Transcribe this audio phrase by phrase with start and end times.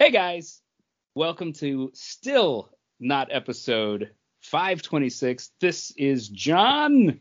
[0.00, 0.62] Hey guys,
[1.14, 4.08] welcome to still not episode
[4.40, 5.50] 526.
[5.60, 7.20] This is John.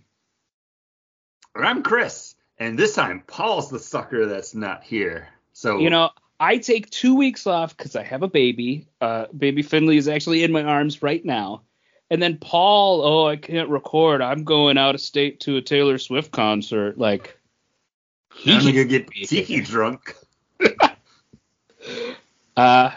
[1.55, 5.27] And I'm Chris, and this time Paul's the sucker that's not here.
[5.51, 8.87] So You know, I take two weeks off because I have a baby.
[9.01, 11.63] Uh, baby Finley is actually in my arms right now.
[12.09, 14.21] And then Paul, oh, I can't record.
[14.21, 16.97] I'm going out of state to a Taylor Swift concert.
[16.97, 17.37] Like,
[18.35, 20.15] he I'm gonna get tiki drunk.
[22.59, 22.91] Uh,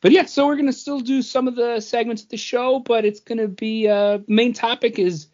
[0.00, 3.04] but yeah, so we're gonna still do some of the segments of the show, but
[3.04, 5.28] it's gonna be uh main topic is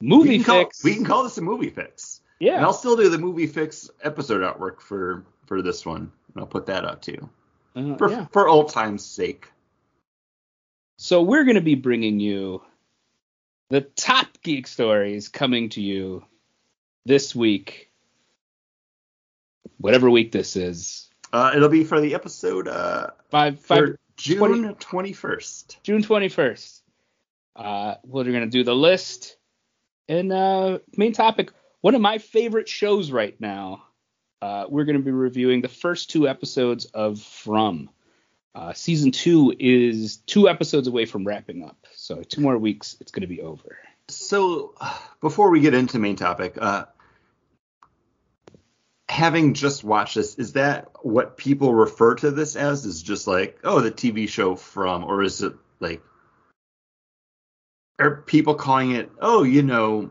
[0.00, 0.84] movie we call, fix.
[0.84, 2.20] we can call this a movie fix.
[2.38, 2.64] Yeah, and.
[2.64, 6.12] I'll still do the movie fix episode artwork for for this one.
[6.34, 7.28] And I'll put that up too.
[7.74, 8.26] Uh, For yeah.
[8.26, 9.48] for old time's sake.
[10.98, 12.62] So we're gonna be bringing you
[13.70, 16.24] the top geek stories coming to you
[17.06, 17.90] this week,
[19.78, 21.08] whatever week this is.
[21.32, 25.78] Uh, it'll be for the episode uh Five five for June twenty first.
[25.82, 26.80] June 21st.
[27.54, 29.36] Uh, we're going to do the list.
[30.08, 33.82] And uh, main topic, one of my favorite shows right now.
[34.42, 37.90] Uh, we're going to be reviewing the first two episodes of From.
[38.54, 41.86] Uh, season two is two episodes away from wrapping up.
[41.94, 43.76] So two more weeks, it's going to be over.
[44.08, 44.74] So
[45.20, 46.86] before we get into main topic, uh
[49.16, 52.84] having just watched this, is that what people refer to this as?
[52.84, 56.02] Is just like, oh, the TV show from, or is it like,
[57.98, 60.10] are people calling it, oh, you know,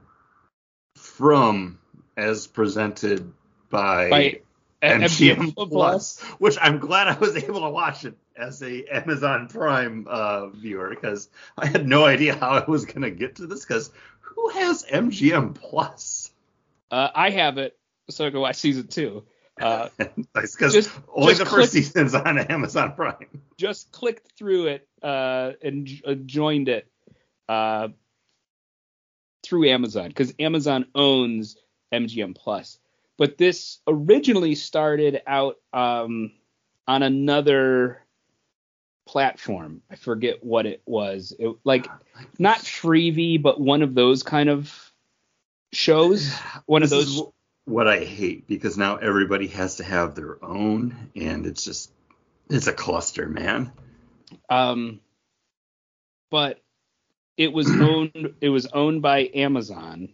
[0.95, 1.77] from
[2.17, 3.31] as presented
[3.69, 4.41] by, By
[4.81, 5.69] MGM Plus.
[5.69, 10.47] Plus, which I'm glad I was able to watch it as a Amazon Prime uh,
[10.47, 14.49] viewer because I had no idea how I was gonna get to this because who
[14.49, 16.31] has MGM Plus?
[16.89, 17.77] Uh, I have it,
[18.09, 19.23] so I can watch season two.
[19.59, 19.87] Uh,
[20.33, 23.41] because Just- only just the first click- season's on Amazon Prime.
[23.57, 26.87] just clicked through it uh, and uh, joined it
[27.47, 27.87] uh,
[29.43, 31.55] through Amazon because Amazon owns
[31.93, 32.79] MGM Plus.
[33.17, 36.31] But this originally started out um,
[36.85, 38.01] on another
[39.07, 39.81] platform.
[39.89, 41.33] I forget what it was.
[41.39, 41.87] It, like
[42.39, 44.91] not Freevee, but one of those kind of
[45.71, 46.33] shows.
[46.65, 47.07] One of those.
[47.07, 47.21] is
[47.65, 51.91] what I hate because now everybody has to have their own, and it's just
[52.49, 53.71] it's a cluster, man.
[54.49, 55.01] Um,
[56.29, 56.61] but
[57.37, 58.35] it was owned.
[58.39, 60.09] It was owned by Amazon.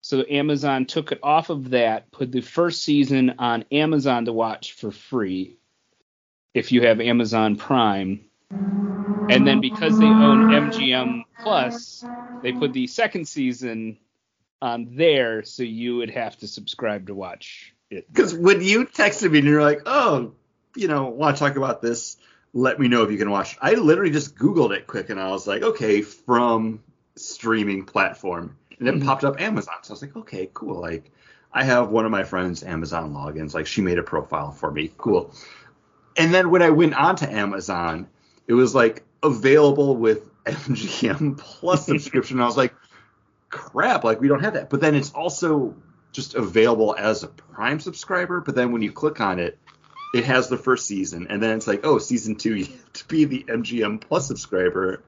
[0.00, 4.72] So Amazon took it off of that, put the first season on Amazon to watch
[4.72, 5.58] for free,
[6.54, 8.24] if you have Amazon Prime.
[8.50, 12.04] And then because they own MGM Plus,
[12.42, 13.96] they put the second season
[14.62, 18.06] on there, so you would have to subscribe to watch it.
[18.10, 20.32] Because when you texted me and you're like, oh,
[20.76, 22.16] you know, want to talk about this?
[22.54, 23.58] Let me know if you can watch.
[23.60, 26.80] I literally just Googled it quick and I was like, okay, from
[27.16, 29.04] streaming platform, and it Mhm.
[29.04, 29.74] popped up Amazon.
[29.82, 30.80] So I was like, okay, cool.
[30.80, 31.10] Like,
[31.52, 33.54] I have one of my friends' Amazon logins.
[33.54, 34.92] Like, she made a profile for me.
[34.96, 35.34] Cool.
[36.16, 38.06] And then when I went onto Amazon,
[38.46, 42.40] it was like available with MGM Plus subscription.
[42.40, 42.74] I was like,
[43.52, 44.68] crap, like we don't have that.
[44.70, 45.76] But then it's also
[46.10, 48.40] just available as a Prime subscriber.
[48.40, 49.58] But then when you click on it,
[50.12, 53.06] it has the first season, and then it's like, oh, season two, you have to
[53.06, 55.04] be the MGM Plus subscriber.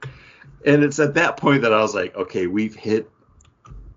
[0.64, 3.10] And it's at that point that I was like, okay, we've hit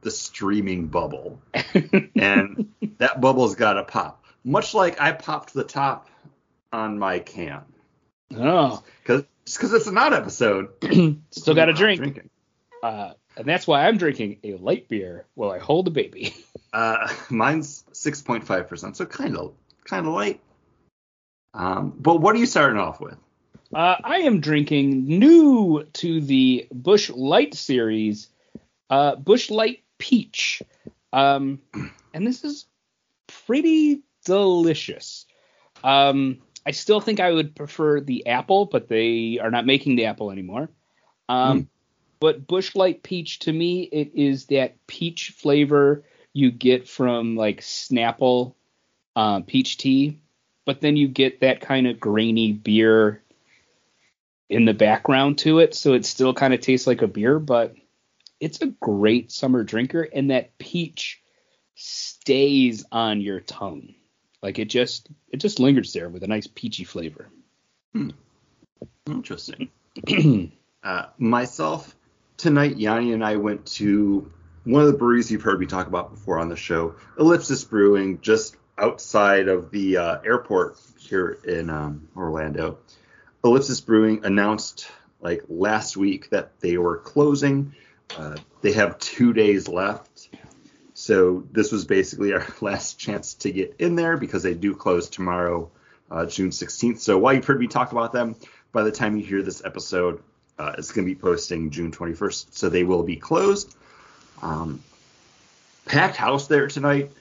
[0.02, 1.40] the streaming bubble,
[2.16, 4.24] and that bubble's got to pop.
[4.44, 6.10] Much like I popped the top
[6.72, 7.64] on my can,
[8.36, 10.70] oh, because because it's a not episode.
[11.32, 12.02] still got a drink.
[12.02, 12.30] Drinking.
[12.84, 16.36] Uh, and that's why I'm drinking a light beer while I hold a baby.
[16.74, 19.54] Uh, mine's 6.5%, so kind of
[19.86, 20.42] kind of light.
[21.54, 23.16] Um, but what are you starting off with?
[23.74, 28.28] Uh, I am drinking new to the Busch Light series,
[28.90, 30.62] uh, Busch Light Peach.
[31.14, 31.62] Um,
[32.14, 32.66] and this is
[33.46, 35.26] pretty delicious.
[35.84, 40.06] Um, I still think I would prefer the apple, but they are not making the
[40.06, 40.70] apple anymore.
[41.30, 41.68] Um, Mm.
[42.20, 46.04] But Busch Light Peach, to me, it is that peach flavor
[46.34, 48.56] you get from like Snapple
[49.16, 50.20] uh, peach tea,
[50.66, 53.22] but then you get that kind of grainy beer
[54.50, 57.76] in the background to it, so it still kind of tastes like a beer, but
[58.40, 61.22] it's a great summer drinker, and that peach
[61.76, 63.96] stays on your tongue.
[64.42, 67.30] Like it just it just lingers there with a nice peachy flavor.
[69.08, 69.70] Interesting.
[70.84, 71.96] uh, myself,
[72.38, 74.32] tonight, Yanni and I went to
[74.64, 78.22] one of the breweries you've heard me talk about before on the show, Ellipsis Brewing,
[78.22, 82.78] just outside of the uh, airport here in um, Orlando.
[83.44, 84.90] Ellipsis Brewing announced
[85.20, 87.74] like last week that they were closing.
[88.16, 90.30] Uh, they have two days left.
[90.94, 95.10] So this was basically our last chance to get in there because they do close
[95.10, 95.72] tomorrow,
[96.12, 97.00] uh, June 16th.
[97.00, 98.36] So while you've heard me talk about them,
[98.72, 100.22] by the time you hear this episode,
[100.60, 102.48] uh, it's going to be posting June 21st.
[102.52, 103.76] So they will be closed.
[104.42, 104.82] Um,
[105.86, 107.12] packed house there tonight.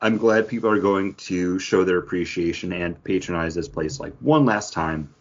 [0.00, 4.44] I'm glad people are going to show their appreciation and patronize this place like one
[4.44, 5.14] last time.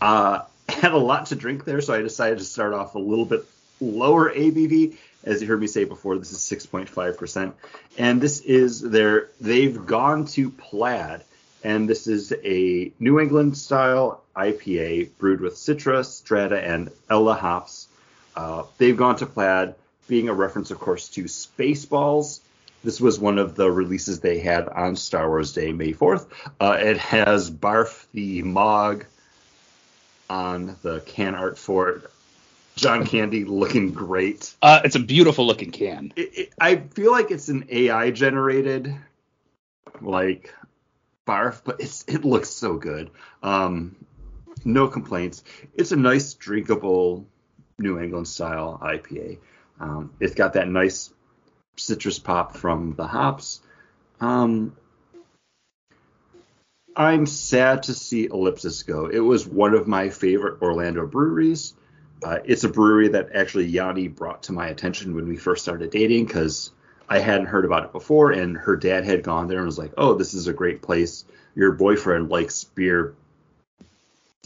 [0.00, 3.26] Uh, had a lot to drink there, so I decided to start off a little
[3.26, 3.44] bit
[3.80, 4.96] lower ABV.
[5.24, 7.52] As you heard me say before, this is 6.5%,
[7.98, 9.28] and this is their.
[9.40, 11.22] They've gone to Plaid,
[11.62, 17.88] and this is a New England style IPA brewed with Citra, Strata, and Ella hops.
[18.36, 19.74] Uh, they've gone to Plaid,
[20.08, 22.40] being a reference, of course, to Spaceballs.
[22.82, 26.26] This was one of the releases they had on Star Wars Day, May 4th.
[26.58, 29.04] Uh, it has Barf the Mawg
[30.30, 32.10] on the can art for it.
[32.76, 34.54] John Candy looking great.
[34.62, 36.14] Uh, it's a beautiful looking can.
[36.16, 38.96] It, it, I feel like it's an AI generated
[40.00, 40.54] like
[41.26, 43.10] barf, but it's it looks so good.
[43.42, 43.96] Um,
[44.64, 45.42] no complaints.
[45.74, 47.26] It's a nice drinkable
[47.78, 49.38] New England style IPA.
[49.78, 51.12] Um, it's got that nice
[51.76, 53.60] citrus pop from the hops.
[54.20, 54.76] Um,
[56.94, 59.06] I'm sad to see Ellipsis go.
[59.06, 61.74] It was one of my favorite Orlando breweries.
[62.22, 65.90] Uh, it's a brewery that actually Yanni brought to my attention when we first started
[65.90, 66.72] dating because
[67.10, 69.92] I hadn't heard about it before, and her dad had gone there and was like,
[69.98, 71.24] "Oh, this is a great place.
[71.56, 73.14] Your boyfriend likes beer.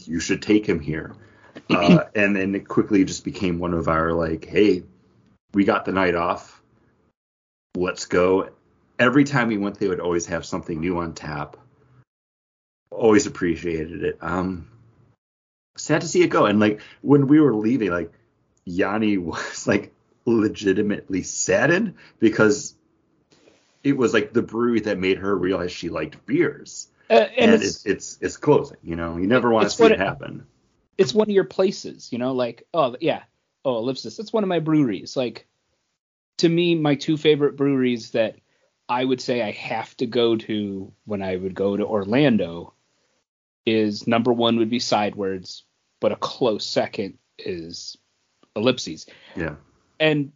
[0.03, 1.15] You should take him here."
[1.69, 4.83] Uh, and then it quickly just became one of our like, "Hey,
[5.53, 6.61] we got the night off.
[7.75, 8.49] Let's go."
[8.99, 11.57] Every time we went, they would always have something new on tap.
[12.91, 14.17] Always appreciated it.
[14.21, 14.67] Um,
[15.77, 16.45] sad to see it go.
[16.45, 18.11] And like when we were leaving, like
[18.65, 19.94] Yanni was like
[20.25, 22.75] legitimately saddened because
[23.83, 26.87] it was like the brewery that made her realize she liked beers.
[27.09, 28.77] Uh, and, and it's, it's, it's it's closing.
[28.83, 30.45] You know, you never want to see it it- happen.
[30.97, 33.23] it's one of your places, you know, like oh yeah,
[33.63, 35.15] oh Ellipsis, that's one of my breweries.
[35.15, 35.47] Like
[36.37, 38.37] to me, my two favorite breweries that
[38.89, 42.73] I would say I have to go to when I would go to Orlando
[43.65, 45.63] is number one would be Sidewards,
[45.99, 47.97] but a close second is
[48.55, 49.05] Ellipsis.
[49.35, 49.55] Yeah.
[49.99, 50.31] And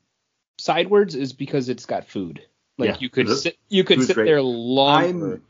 [0.57, 2.41] Sidewards is because it's got food.
[2.77, 4.25] Like Yeah, you could sit you could sit great.
[4.25, 5.43] there longer I'm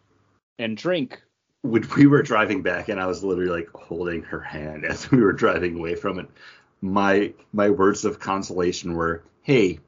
[0.57, 1.21] and drink.
[1.61, 5.21] when we were driving back and I was literally like holding her hand as we
[5.21, 6.27] were driving away from it.
[6.81, 9.79] My my words of consolation were, "Hey,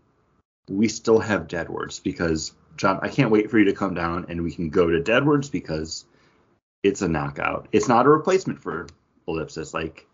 [0.70, 4.42] we still have Deadwards because John, I can't wait for you to come down and
[4.44, 6.06] we can go to Deadwards because
[6.84, 7.68] it's a knockout.
[7.72, 8.88] It's not a replacement for
[9.28, 9.74] Ellipsis.
[9.74, 10.08] Like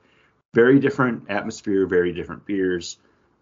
[0.54, 2.98] very different atmosphere, very different beers.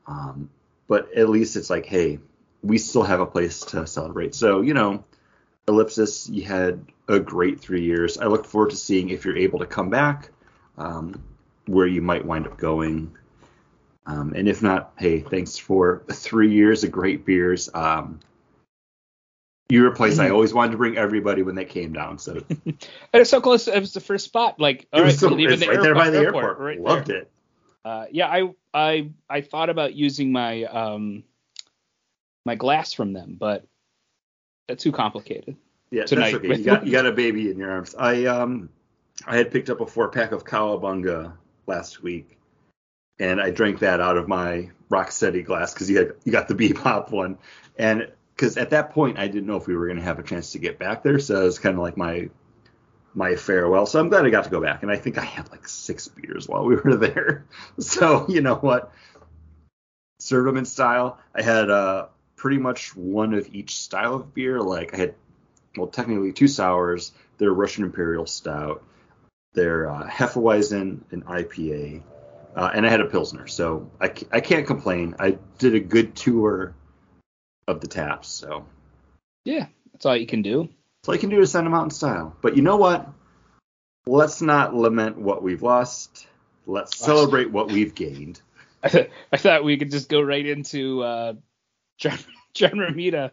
[0.08, 0.50] Um,
[0.88, 2.20] but at least it's like, hey,
[2.62, 4.36] we still have a place to celebrate.
[4.36, 5.04] So, you know,
[5.68, 8.18] Ellipsis, you had a great three years.
[8.18, 10.30] I look forward to seeing if you're able to come back,
[10.78, 11.24] um,
[11.66, 13.16] where you might wind up going.
[14.06, 17.70] Um, and if not, hey, thanks for three years of great beers.
[17.74, 18.20] Um,
[19.70, 22.20] you're a place I always wanted to bring everybody when they came down.
[22.20, 22.34] So
[22.66, 22.78] And
[23.14, 23.68] it's so close.
[23.68, 24.60] It was the first spot.
[24.60, 26.60] Like all it right, so, we're leaving the right there by the airport, airport.
[26.60, 27.18] right Loved there.
[27.22, 27.32] it.
[27.86, 31.24] Uh, yeah, I I I thought about using my um
[32.44, 33.64] my glass from them, but
[34.68, 35.56] that's too complicated.
[35.92, 36.58] Yeah, tonight that's okay.
[36.58, 37.94] You got you got a baby in your arms.
[37.94, 38.70] I um
[39.28, 41.34] I had picked up a four pack of Cowabunga
[41.68, 42.40] last week,
[43.20, 46.56] and I drank that out of my Rocksteady glass because you had you got the
[46.56, 47.38] Bebop one,
[47.78, 50.54] and because at that point I didn't know if we were gonna have a chance
[50.54, 52.32] to get back there, so it was kind of like my
[53.16, 53.86] my farewell.
[53.86, 56.08] So I'm glad I got to go back, and I think I had like six
[56.08, 57.46] beers while we were there.
[57.80, 58.92] So you know what,
[60.20, 61.20] served them in style.
[61.34, 64.62] I had uh pretty much one of each style of beer.
[64.62, 65.16] Like I had
[65.78, 68.84] well, technically two sours, their Russian Imperial Stout,
[69.54, 72.02] their uh, Hefeweizen, an IPA,
[72.56, 73.48] uh, and I had a Pilsner.
[73.48, 75.16] So I, I can't complain.
[75.20, 76.74] I did a good tour
[77.68, 78.30] of the taps.
[78.30, 78.66] So
[79.44, 80.70] Yeah, that's all you can do.
[81.08, 82.36] All I can do is send them out in style.
[82.42, 83.08] But you know what?
[84.08, 86.28] Let's not lament what we've lost.
[86.68, 88.42] Let's celebrate what we've gained.
[88.84, 91.34] I, th- I thought we could just go right into uh,
[91.98, 92.18] John,
[92.54, 93.32] John Romita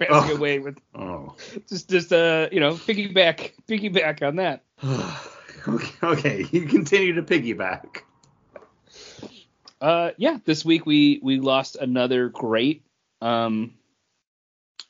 [0.00, 0.36] passing Oh.
[0.36, 1.36] away with Oh.
[1.68, 4.62] just just uh you know piggyback piggyback on that.
[5.68, 7.98] okay, okay, you continue to piggyback.
[9.80, 12.82] Uh yeah, this week we we lost another great
[13.20, 13.74] um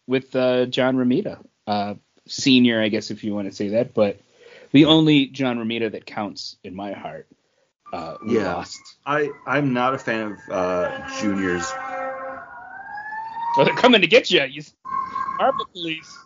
[0.06, 1.94] with uh, John Romita, uh,
[2.26, 4.20] senior, I guess if you want to say that, but
[4.72, 7.28] the only John Romita that counts in my heart.
[7.92, 8.80] Uh, yeah, lost.
[9.06, 11.70] I I'm not a fan of uh, juniors.
[13.56, 14.42] Well, they're coming to get you.
[14.42, 14.62] You
[15.38, 16.18] Marvel police.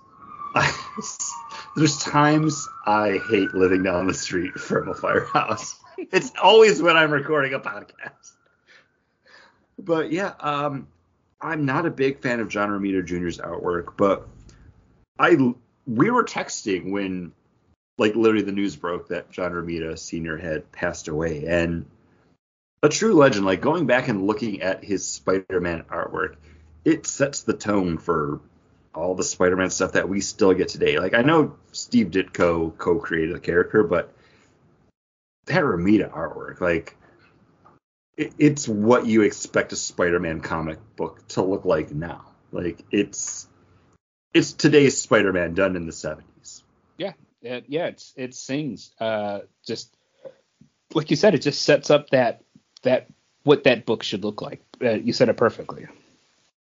[1.77, 5.79] there's times I hate living down the street from a firehouse.
[5.99, 8.33] it's always when I'm recording a podcast.
[9.79, 10.89] But yeah, um,
[11.41, 14.27] I'm not a big fan of John Romita Jr.'s artwork, but
[15.19, 15.55] I
[15.87, 17.33] we were texting when
[17.97, 20.37] like literally the news broke that John Romita Sr.
[20.37, 21.87] had passed away, and
[22.83, 23.45] a true legend.
[23.45, 26.37] Like going back and looking at his Spider-Man artwork,
[26.85, 28.41] it sets the tone for
[28.95, 30.99] all the Spider-Man stuff that we still get today.
[30.99, 34.13] Like I know Steve Ditko co-created the character, but
[35.47, 36.97] that Romita artwork, like
[38.17, 42.27] it, it's what you expect a Spider-Man comic book to look like now.
[42.53, 43.49] Like it's
[44.35, 46.63] it's today's Spider-Man done in the 70s.
[46.97, 48.91] Yeah, it, yeah, it's it sings.
[49.01, 49.95] Uh, just
[50.95, 52.43] like you said, it just sets up that
[52.83, 53.09] that
[53.45, 54.63] what that book should look like.
[54.83, 55.87] Uh, you said it perfectly.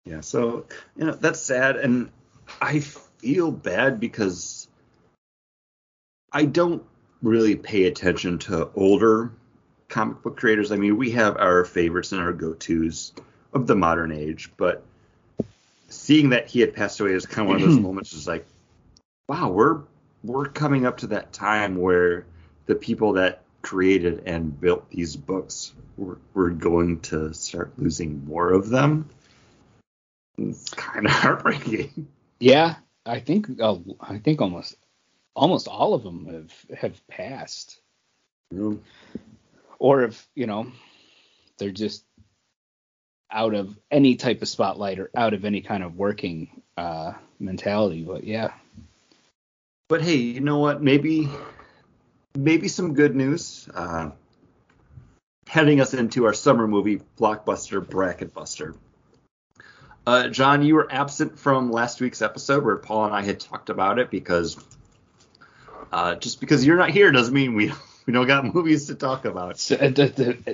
[0.04, 0.66] Yeah, so
[0.98, 2.12] you know that's sad, and
[2.62, 4.68] I feel bad because
[6.32, 6.84] I don't
[7.22, 9.32] really pay attention to older
[9.88, 10.72] comic book creators.
[10.72, 13.14] I mean, we have our favorites and our go-tos
[13.54, 14.84] of the modern age, but
[15.96, 18.14] seeing that he had passed away is kind of one of those moments.
[18.14, 18.46] Is like,
[19.28, 19.82] wow, we're
[20.24, 22.26] we're coming up to that time where
[22.66, 28.52] the people that created and built these books we're, we're going to start losing more
[28.52, 29.10] of them.
[30.38, 32.08] It's kind of heartbreaking.
[32.40, 32.76] Yeah,
[33.06, 34.76] I think uh, I think almost
[35.36, 37.80] almost all of them have have passed.
[38.54, 38.80] Mm.
[39.80, 40.72] Or if you know
[41.58, 42.04] they're just
[43.32, 48.04] out of any type of spotlight or out of any kind of working uh, mentality.
[48.04, 48.52] But yeah.
[49.88, 50.82] But hey, you know what?
[50.82, 51.30] Maybe
[52.36, 53.68] maybe some good news.
[53.74, 54.12] Uh,
[55.48, 58.76] heading us into our summer movie blockbuster Bracket Buster.
[60.08, 63.70] Uh, John, you were absent from last week's episode where Paul and I had talked
[63.70, 64.58] about it because
[65.92, 67.72] uh, just because you're not here doesn't mean we
[68.06, 69.60] we don't got movies to talk about.
[69.60, 70.54] So, uh,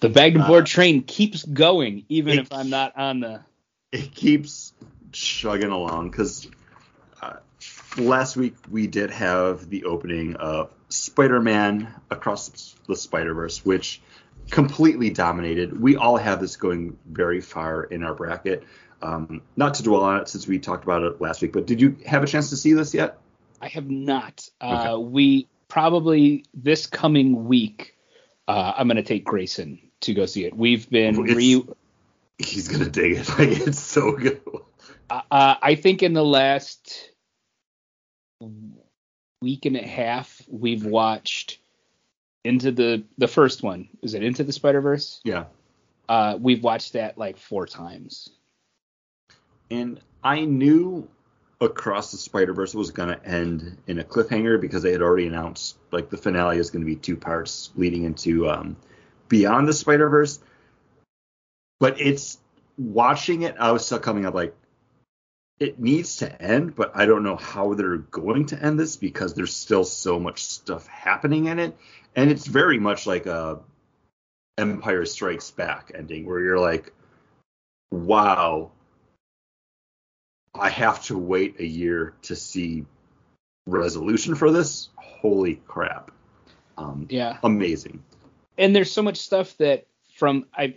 [0.00, 3.20] the, the, the Bagged and Bored uh, train keeps going even if I'm not on
[3.20, 3.40] the.
[3.92, 4.72] It keeps
[5.12, 6.48] chugging along because
[7.22, 7.36] uh,
[7.96, 14.00] last week we did have the opening of Spider-Man Across the Spider-Verse, which
[14.50, 15.78] completely dominated.
[15.78, 18.64] We all have this going very far in our bracket.
[19.00, 21.80] Um, not to dwell on it since we talked about it last week, but did
[21.80, 23.18] you have a chance to see this yet?
[23.60, 24.48] I have not.
[24.60, 24.88] Uh, okay.
[24.88, 27.96] Uh, we probably this coming week.
[28.46, 30.56] Uh, I'm going to take Grayson to go see it.
[30.56, 31.64] We've been re.
[32.38, 33.28] He's gonna dig it.
[33.38, 34.40] Like it's so good.
[35.10, 37.10] Uh, uh, I think in the last
[39.40, 41.58] week and a half, we've watched
[42.44, 43.88] into the the first one.
[44.02, 45.20] Is it Into the Spider Verse?
[45.24, 45.44] Yeah.
[46.08, 48.30] Uh, we've watched that like four times.
[49.70, 51.06] And I knew
[51.60, 55.76] Across the Spider Verse was gonna end in a cliffhanger because they had already announced
[55.90, 58.76] like the finale is gonna be two parts leading into um,
[59.28, 60.40] Beyond the Spider Verse.
[61.80, 62.38] But it's
[62.76, 64.54] watching it, I was still coming up like
[65.60, 69.34] it needs to end, but I don't know how they're going to end this because
[69.34, 71.76] there's still so much stuff happening in it,
[72.14, 73.58] and it's very much like a
[74.56, 76.92] Empire Strikes Back ending where you're like,
[77.90, 78.70] wow,
[80.54, 82.84] I have to wait a year to see
[83.66, 84.90] resolution for this.
[84.96, 86.12] Holy crap!
[86.76, 88.02] Um, yeah, amazing.
[88.58, 90.76] And there's so much stuff that from I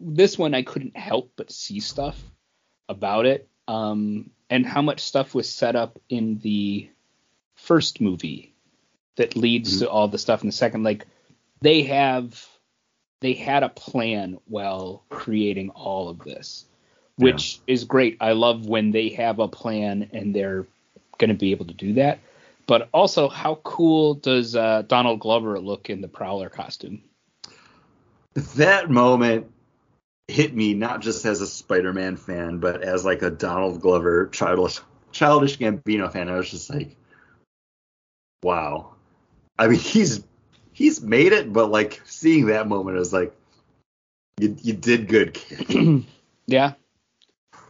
[0.00, 2.20] this one I couldn't help but see stuff
[2.88, 6.88] about it um, and how much stuff was set up in the
[7.54, 8.54] first movie
[9.16, 9.84] that leads mm-hmm.
[9.84, 10.84] to all the stuff in the second.
[10.84, 11.06] Like
[11.60, 12.48] they have
[13.20, 16.66] they had a plan while creating all of this,
[17.16, 17.74] which yeah.
[17.74, 18.16] is great.
[18.20, 20.66] I love when they have a plan and they're
[21.18, 22.18] going to be able to do that.
[22.66, 27.02] But also, how cool does uh, Donald Glover look in the Prowler costume?
[28.34, 29.50] That moment
[30.28, 34.80] hit me not just as a Spider-Man fan, but as like a Donald Glover childish
[35.10, 36.28] childish Gambino fan.
[36.28, 36.96] I was just like,
[38.42, 38.94] wow.
[39.58, 40.24] I mean, he's
[40.72, 43.34] he's made it, but like seeing that moment is like,
[44.40, 46.04] you you did good, kid.
[46.46, 46.72] yeah.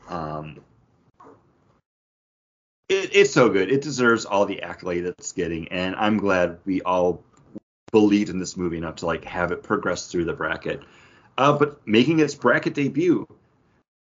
[0.08, 0.61] Um.
[2.92, 3.70] It, it's so good.
[3.70, 7.22] It deserves all the accolade it's getting, and I'm glad we all
[7.90, 10.82] believed in this movie enough to like have it progress through the bracket
[11.38, 13.26] uh, but making its bracket debut.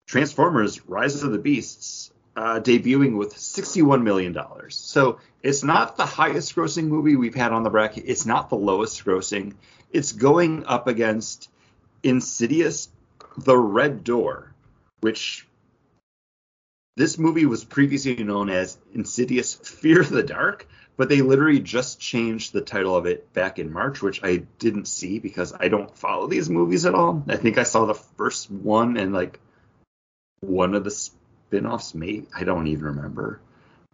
[0.06, 4.36] Transformers: Rise of the Beasts uh, debuting with $61 million.
[4.70, 8.04] So it's not the highest grossing movie we've had on the bracket.
[8.06, 9.54] It's not the lowest grossing.
[9.90, 11.50] It's going up against
[12.02, 12.88] Insidious,
[13.38, 14.54] The Red Door,
[15.00, 15.47] which
[16.98, 22.52] this movie was previously known as Insidious Fear the Dark, but they literally just changed
[22.52, 26.26] the title of it back in March, which I didn't see because I don't follow
[26.26, 27.22] these movies at all.
[27.28, 29.38] I think I saw the first one and like
[30.40, 33.40] one of the spin-offs maybe I don't even remember.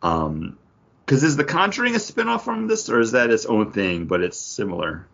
[0.00, 0.58] Um
[1.04, 4.22] because is The Conjuring a spin-off from this or is that its own thing, but
[4.22, 5.06] it's similar?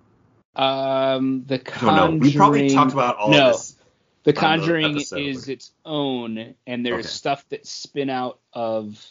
[0.54, 2.24] Um the Conjuring I don't know.
[2.24, 3.76] We probably talked about all no, of this.
[4.22, 7.08] The on the Conjuring is its own, and there's Okay.
[7.08, 9.04] stuff that spin out of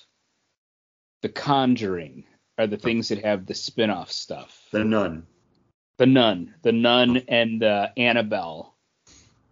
[1.21, 2.25] The Conjuring
[2.57, 4.67] are the things that have the spin-off stuff.
[4.71, 5.25] The Nun.
[5.97, 8.75] The Nun, The Nun, and uh, Annabelle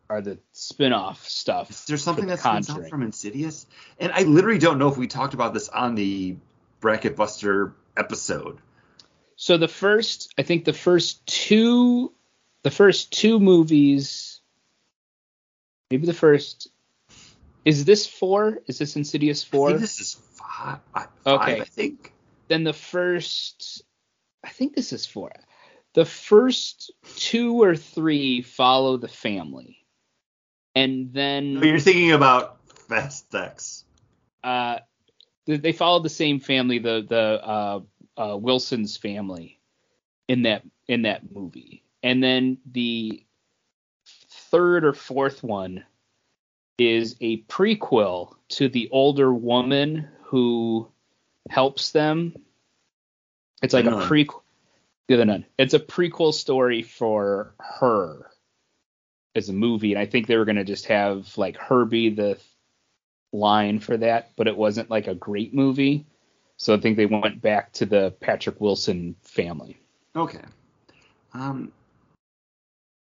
[0.10, 1.70] are the spin-off stuff.
[1.70, 3.66] Is there something The that spins out from Insidious?
[4.00, 6.38] And I literally don't know if we talked about this on the
[6.80, 8.60] Bracket Buster episode.
[9.36, 12.14] So the first, I think the first two,
[12.64, 14.27] the first two movies,
[15.92, 16.70] maybe the first.
[17.66, 18.60] Is this four?
[18.68, 19.70] Is this Insidious I four?
[19.70, 20.80] think this is five.
[20.94, 21.62] five Okay.
[21.62, 22.14] I think.
[22.48, 23.84] then the first
[24.44, 25.32] I think this is four.
[25.94, 29.86] The first two or three follow the family.
[30.76, 33.84] And then No, you're thinking about Fast X.
[34.44, 34.80] uh
[35.46, 37.80] they, they follow the same family, the the uh,
[38.18, 39.60] uh Wilson's family
[40.28, 41.84] in that in that movie.
[42.04, 43.26] And then the
[44.52, 45.84] third or fourth one
[46.78, 50.88] is a prequel to the older woman who
[51.50, 52.36] helps them.
[53.62, 54.42] It's like a prequel.
[55.08, 55.46] The nun.
[55.58, 58.30] It's a prequel story for her
[59.36, 62.38] as a movie, and I think they were gonna just have like her be the
[63.32, 66.06] line for that, but it wasn't like a great movie.
[66.58, 69.78] So I think they went back to the Patrick Wilson family.
[70.16, 70.42] Okay.
[71.34, 71.72] Um,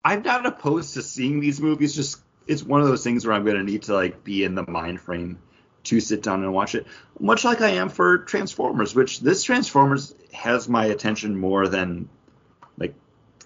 [0.05, 1.95] I'm not opposed to seeing these movies.
[1.95, 4.69] Just it's one of those things where I'm gonna need to like be in the
[4.69, 5.39] mind frame
[5.85, 6.87] to sit down and watch it.
[7.19, 12.09] Much like I am for Transformers, which this Transformers has my attention more than
[12.79, 12.95] like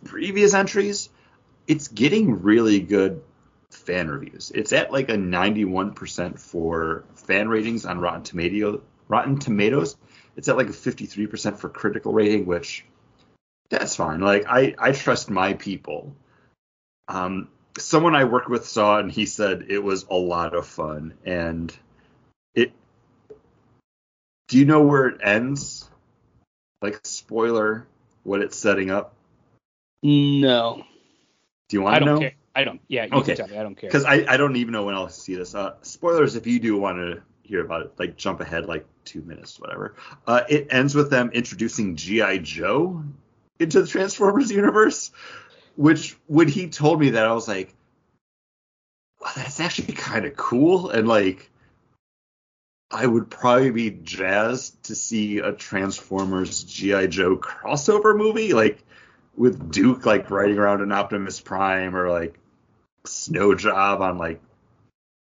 [0.05, 1.11] previous entries.
[1.67, 3.23] It's getting really good
[3.71, 4.53] fan reviews.
[4.55, 9.97] It's at like a 91% for fan ratings on Rotten Tomato Rotten Tomatoes.
[10.37, 12.85] It's at like a 53% for critical rating, which
[13.71, 14.21] that's fine.
[14.21, 16.15] Like I I trust my people.
[17.09, 21.15] Um someone I work with saw and he said it was a lot of fun
[21.25, 21.77] and
[22.55, 22.73] it
[24.49, 25.89] Do you know where it ends?
[26.83, 27.87] Like spoiler
[28.23, 29.15] what it's setting up?
[30.03, 30.85] No,
[31.69, 32.19] Do you want I to know?
[32.21, 32.33] care.
[32.55, 32.81] I don't.
[32.89, 33.35] Yeah, you Okay.
[33.35, 33.59] can tell me.
[33.59, 33.89] I don't care.
[33.89, 35.55] Because I, I don't even know when I'll see this.
[35.55, 39.23] Uh, spoilers if you do want to hear about it, like jump ahead like two
[39.23, 39.95] minutes, whatever.
[40.27, 42.39] Uh, it ends with them introducing G.I.
[42.39, 43.03] Joe
[43.59, 45.11] into the Transformers universe,
[45.77, 47.75] which when he told me that, I was like,
[49.21, 50.91] wow, that's actually kind of cool.
[50.91, 51.51] And like,
[52.91, 57.07] I would probably be jazzed to see a Transformers G.I.
[57.09, 58.85] Joe crossover movie, like
[59.37, 62.39] with Duke like riding around an Optimus Prime or like
[63.05, 64.41] snow job on like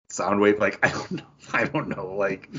[0.09, 0.59] Soundwave.
[0.59, 2.49] Like I don't know, I don't know, like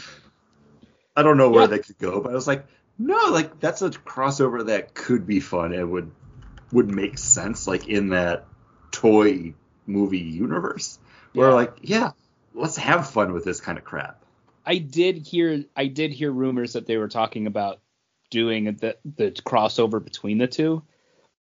[1.16, 1.68] I don't know where Yeah.
[1.68, 2.66] they could go, but I was like,
[2.98, 6.10] no, like that's a crossover that could be fun and would
[6.74, 8.46] would make sense like in that
[8.90, 9.54] toy
[9.86, 10.98] movie universe.
[11.32, 11.54] Where Yeah.
[11.54, 12.10] like, yeah,
[12.52, 14.22] let's have fun with this kind of crap.
[14.66, 15.64] I did hear.
[15.76, 17.80] I did hear rumors that they were talking about
[18.30, 20.82] doing the the crossover between the two.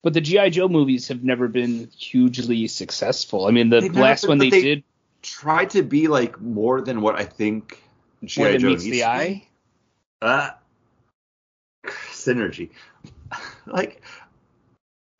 [0.01, 3.47] But the GI Joe movies have never been hugely successful.
[3.47, 4.83] I mean, the They've last one they, they- did
[5.21, 7.81] Try to be like more than what I think
[8.25, 8.57] G.I.
[8.57, 9.47] Joe meets the eye.
[10.21, 10.49] Uh,
[12.11, 12.71] synergy.
[13.65, 14.01] like,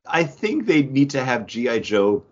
[0.06, 1.80] I think they need to have G.I.
[1.80, 2.24] Joe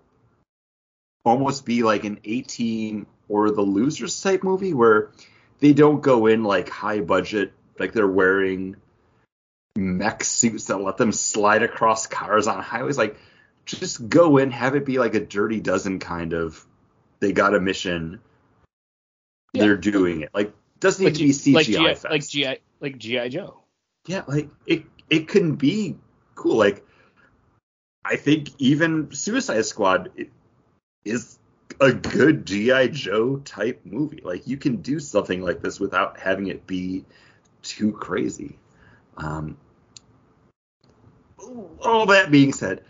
[1.23, 5.11] almost be like an 18 or the losers type movie where
[5.59, 8.75] they don't go in like high budget, like they're wearing
[9.75, 12.97] mech suits that let them slide across cars on highways.
[12.97, 13.17] Like,
[13.65, 16.65] just go in, have it be like a dirty dozen kind of.
[17.19, 18.19] They got a mission.
[19.53, 19.63] Yeah.
[19.63, 20.31] They're doing it.
[20.33, 23.59] Like, doesn't need Like, to be CGI like GI, fest like GI, like GI Joe.
[24.07, 25.95] yeah, like it it can be
[26.33, 26.57] cool.
[26.57, 26.83] Like
[28.03, 30.11] I think even Suicide Squad
[31.05, 31.37] is
[31.79, 34.21] a good GI Joe type movie.
[34.23, 37.05] Like you can do something like this without having it be
[37.61, 38.57] too crazy.
[39.17, 39.57] Um,
[41.81, 42.83] all that being said,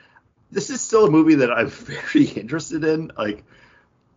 [0.51, 3.11] this is still a movie that I'm very interested in.
[3.17, 3.43] Like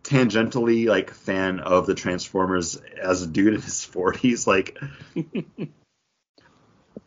[0.05, 4.47] tangentially like fan of the Transformers as a dude in his 40s.
[4.47, 4.77] Like,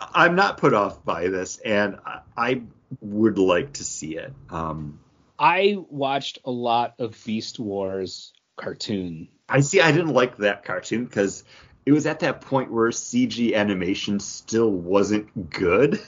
[0.01, 2.62] I'm not put off by this, and I, I
[3.01, 4.33] would like to see it.
[4.51, 5.01] Um,
[5.38, 9.29] I watched a lot of Beast Wars cartoon.
[9.48, 9.81] I see.
[9.81, 11.44] I didn't like that cartoon because
[11.87, 16.01] it was at that point where CG animation still wasn't good.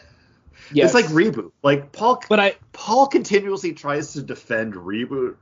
[0.73, 0.87] Yes.
[0.87, 1.53] It's like reboot.
[1.63, 5.37] Like Paul, But I Paul continuously tries to defend reboot.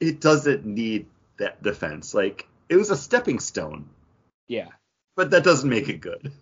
[0.00, 1.06] It doesn't need
[1.38, 2.14] that defense.
[2.14, 3.88] Like it was a stepping stone,
[4.48, 4.68] yeah.
[5.14, 6.32] but that doesn't make it good.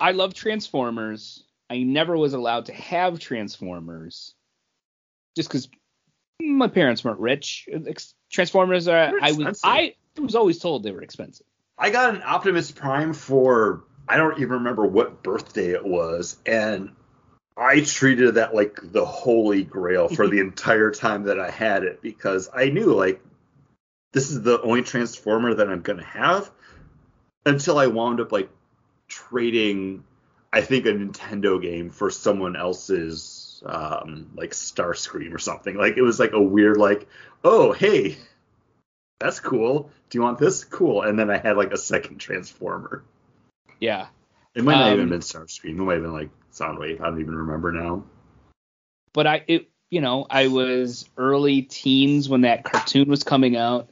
[0.00, 1.44] I love Transformers.
[1.70, 4.34] I never was allowed to have Transformers
[5.36, 5.68] just because
[6.42, 7.68] my parents weren't rich.
[8.30, 9.12] Transformers are.
[9.22, 9.60] I was.
[9.62, 11.46] I was always told they were expensive.
[11.78, 16.90] I got an Optimus Prime for I don't even remember what birthday it was, and
[17.56, 22.02] I treated that like the holy grail for the entire time that I had it
[22.02, 23.22] because I knew like
[24.12, 26.50] this is the only Transformer that I'm gonna have
[27.46, 28.50] until I wound up like
[29.06, 30.02] trading
[30.52, 35.76] I think a Nintendo game for someone else's um like Starscream or something.
[35.76, 37.08] Like it was like a weird like,
[37.44, 38.16] oh hey,
[39.20, 39.90] that's cool.
[40.08, 40.64] Do you want this?
[40.64, 41.02] Cool.
[41.02, 43.04] And then I had like a second Transformer.
[43.78, 44.08] Yeah.
[44.54, 45.70] It might not Um, even been Starscream.
[45.70, 47.00] It might have been like Soundwave.
[47.00, 48.04] I don't even remember now.
[49.12, 53.90] But I, it, you know, I was early teens when that cartoon was coming out,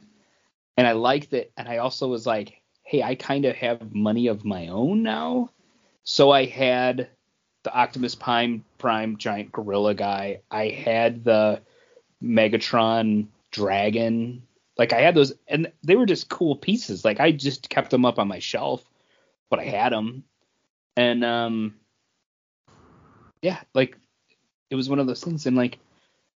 [0.77, 1.51] and I liked it.
[1.57, 5.49] And I also was like, hey, I kind of have money of my own now.
[6.03, 7.09] So I had
[7.63, 10.41] the Optimus Prime Prime giant gorilla guy.
[10.49, 11.61] I had the
[12.23, 14.43] Megatron dragon.
[14.77, 17.03] Like I had those, and they were just cool pieces.
[17.03, 18.83] Like I just kept them up on my shelf,
[19.49, 20.23] but I had them,
[20.95, 21.75] and um,
[23.41, 23.97] yeah, like
[24.69, 25.45] it was one of those things.
[25.45, 25.79] And like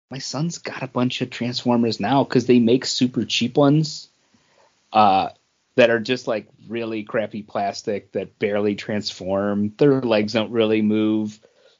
[0.09, 4.09] my son's got a bunch of Transformers now because they make super cheap ones,
[4.91, 5.29] uh,
[5.75, 9.73] that are just like really crappy plastic that barely transform.
[9.77, 11.39] Their legs don't really move,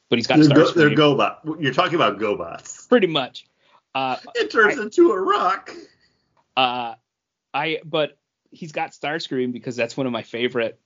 [0.09, 1.61] but he's got They're, go, they're GoBot.
[1.61, 2.87] You're talking about GoBots.
[2.87, 3.45] pretty much.
[3.93, 5.73] Uh, It turns into a rock.
[6.55, 6.95] uh,
[7.53, 8.17] I but
[8.51, 10.79] he's got Starscream because that's one of my favorite.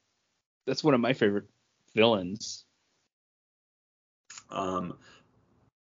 [0.66, 1.46] That's one of my favorite
[1.94, 2.66] villains.
[4.50, 4.98] Um,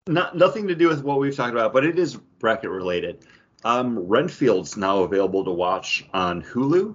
[0.09, 3.25] not nothing to do with what we've talked about, but it is bracket related.
[3.65, 6.95] Um, Renfield's now available to watch on Hulu,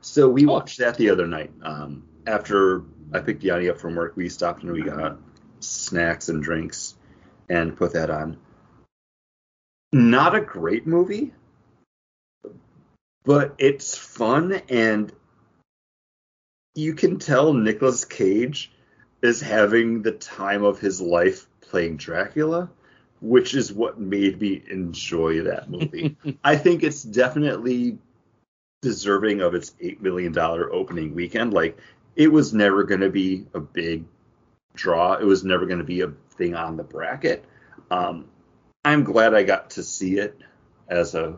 [0.00, 0.52] so we Oh.
[0.52, 1.52] watched that the other night.
[1.62, 5.18] Um, after I picked Yanni up from work, we stopped and we got
[5.60, 6.94] snacks and drinks
[7.48, 8.36] and put that on.
[9.92, 11.34] Not a great movie,
[13.24, 15.12] but it's fun and
[16.74, 18.72] you can tell Nicolas Cage
[19.20, 22.70] is having the time of his life playing Dracula,
[23.22, 26.16] which is what made me enjoy that movie.
[26.44, 27.96] I think it's definitely
[28.82, 31.54] deserving of its eight million dollar opening weekend.
[31.54, 31.78] Like
[32.16, 34.04] it was never going to be a big
[34.74, 35.14] draw.
[35.14, 37.44] It was never going to be a thing on the bracket.
[37.90, 38.26] Um,
[38.84, 40.36] I'm glad I got to see it
[40.88, 41.36] as a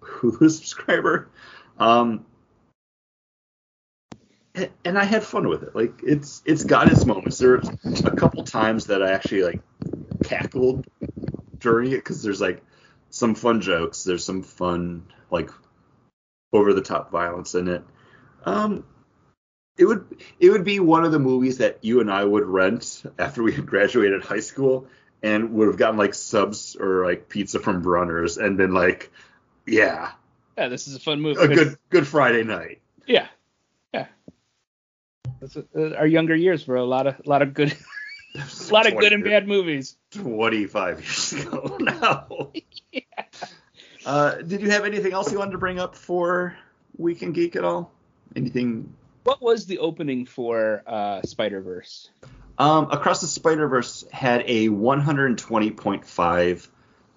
[0.00, 1.30] Hulu subscriber.
[1.78, 2.24] Um,
[4.54, 5.74] and- and I had fun with it.
[5.74, 7.38] Like it's it's got its moments.
[7.38, 7.68] There's
[8.04, 9.60] a couple times that I actually like
[10.22, 10.86] cackled
[11.64, 12.62] during it because there's like
[13.10, 14.04] some fun jokes.
[14.04, 15.50] There's some fun like
[16.52, 17.82] over the top violence in it.
[18.44, 18.84] Um,
[19.76, 23.02] it would it would be one of the movies that you and I would rent
[23.18, 24.86] after we had graduated high school
[25.22, 29.10] and would have gotten like subs or like pizza from Brunner's and been like,
[29.66, 30.12] yeah,
[30.58, 31.40] Yeah, this is a fun movie.
[31.42, 32.82] a good good Friday night.
[33.06, 33.26] Yeah,
[33.92, 34.06] yeah.
[35.40, 37.74] That's uh, our younger years were a lot of a lot of good
[38.34, 39.96] a lot of good and bad movies.
[40.12, 42.50] 25 years ago now.
[44.04, 46.56] Uh, did you have anything else you wanted to bring up for
[46.96, 47.92] Week In Geek at all?
[48.36, 48.92] Anything?
[49.24, 52.10] What was the opening for uh, Spider Verse?
[52.58, 56.68] Um, Across the Spider Verse had a 120.5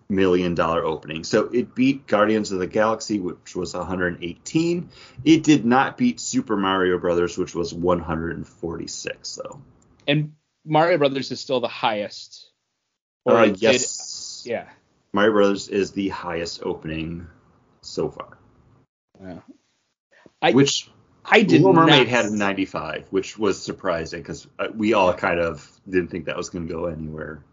[0.10, 4.90] million dollar opening, so it beat Guardians of the Galaxy, which was 118.
[5.26, 9.62] It did not beat Super Mario Brothers, which was 146, though.
[10.08, 10.34] And
[10.68, 12.52] Mario Brothers is still the highest.
[13.26, 14.70] Or Uh, did- yes, yeah.
[15.14, 17.28] Mario Brothers is the highest opening
[17.82, 18.38] so far.
[19.22, 19.40] yeah.
[20.42, 20.90] I which
[21.26, 25.40] I did Little Mermaid not, had a 95, which was surprising because we all kind
[25.40, 27.44] of didn't think that was going to go anywhere.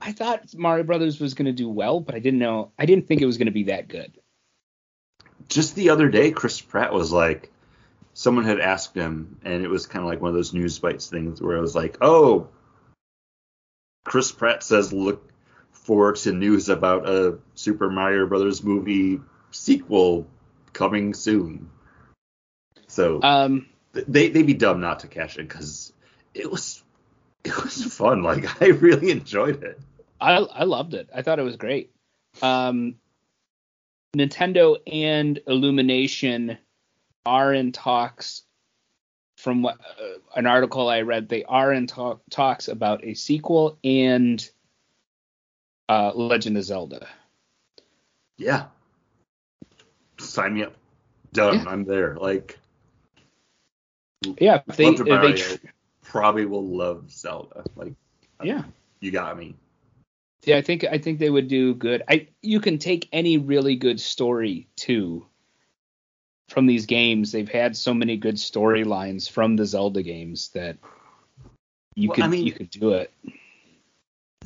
[0.00, 2.70] I thought Mario Brothers was going to do well, but I didn't know.
[2.78, 4.16] I didn't think it was going to be that good.
[5.48, 7.50] Just the other day, Chris Pratt was like,
[8.14, 11.08] someone had asked him, and it was kind of like one of those news bites
[11.08, 12.48] things where it was like, oh,
[14.08, 15.30] Chris Pratt says look
[15.70, 20.26] forward to news about a Super Mario Brothers movie sequel
[20.72, 21.70] coming soon.
[22.86, 25.92] So Um, they they'd be dumb not to cash it because
[26.34, 26.82] it was
[27.44, 28.22] it was fun.
[28.22, 29.78] Like I really enjoyed it.
[30.20, 31.10] I I loved it.
[31.14, 31.90] I thought it was great.
[32.40, 32.96] Um,
[34.16, 36.56] Nintendo and Illumination
[37.26, 38.42] are in talks.
[39.38, 43.78] From what uh, an article I read, they are in talk, talks about a sequel
[43.84, 44.44] and
[45.88, 47.06] uh, Legend of Zelda.
[48.36, 48.64] Yeah.
[50.18, 50.74] Sign me up.
[51.32, 51.54] Done.
[51.54, 51.64] Yeah.
[51.68, 52.16] I'm there.
[52.16, 52.58] Like
[54.40, 55.54] Yeah, they, they tr-
[56.02, 57.62] probably will love Zelda.
[57.76, 57.92] Like
[58.42, 58.64] yeah,
[58.98, 59.54] you got me.
[60.42, 60.56] yeah.
[60.56, 62.02] I think I think they would do good.
[62.08, 65.26] I you can take any really good story too
[66.48, 67.32] from these games.
[67.32, 70.76] They've had so many good storylines from the Zelda games that
[71.94, 73.12] you Well, could I mean- you could do it.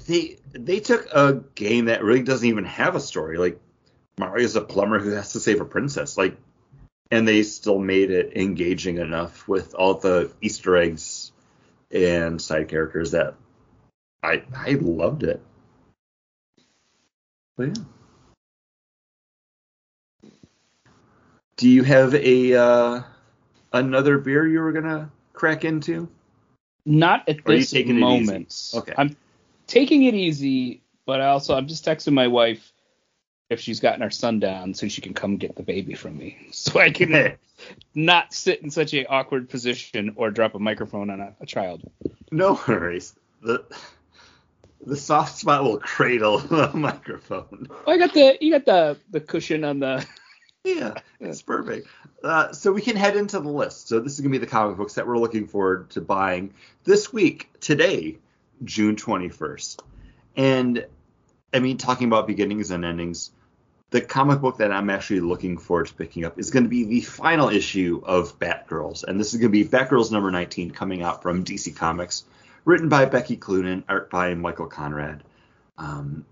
[0.07, 3.39] They they took a game that really doesn't even have a story.
[3.39, 3.61] Like
[4.19, 6.17] Mario's a plumber who has to save a princess.
[6.19, 6.37] Like
[7.13, 11.31] and they still made it engaging enough with all the Easter eggs
[11.93, 13.35] and side characters that
[14.25, 15.41] I I loved it.
[17.57, 17.85] But yeah.
[21.63, 23.03] Do you have a uh,
[23.73, 26.09] another beer you were gonna crack into?
[26.85, 28.49] Not at Or are you this moment.
[28.49, 28.79] easy?
[28.79, 28.95] Okay.
[28.99, 29.17] I'm
[29.69, 32.73] taking it easy, but I also I'm just texting my wife
[33.49, 36.37] if she's gotten her son down so she can come get the baby from me,
[36.51, 37.37] so I can
[37.95, 41.89] not sit in such a awkward position or drop a microphone on a, a child.
[42.33, 43.15] No worries.
[43.41, 43.65] The
[44.85, 47.69] the soft spot will cradle the microphone.
[47.87, 50.05] Oh, I got the you got the the cushion on the.
[50.65, 51.89] Yeah, it's perfect.
[52.23, 53.89] Uh, so we can head into the list.
[53.89, 57.13] So this is gonna be the comic books that we're looking forward to buying this
[57.13, 58.19] week, today,
[58.63, 59.81] June 21st.
[60.37, 60.87] And
[61.53, 63.33] I mean, talking about beginnings and endings,
[63.91, 66.85] the comic book that I'm actually looking forward to picking up is going to be
[66.85, 71.03] the final issue of Batgirls, and this is going to be Batgirls number 19 coming
[71.03, 72.25] out from DC Comics,
[72.65, 75.23] written by Becky Cloonan, art by Michael Conrad.
[75.77, 76.25] Um,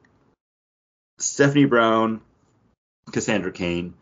[1.19, 2.23] Stephanie Brown,
[3.13, 3.93] Cassandra Cain,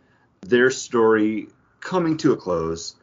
[0.40, 1.48] their story
[1.81, 2.96] coming to a close.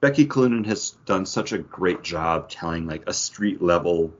[0.00, 4.12] Becky Cloonan has done such a great job telling like a street level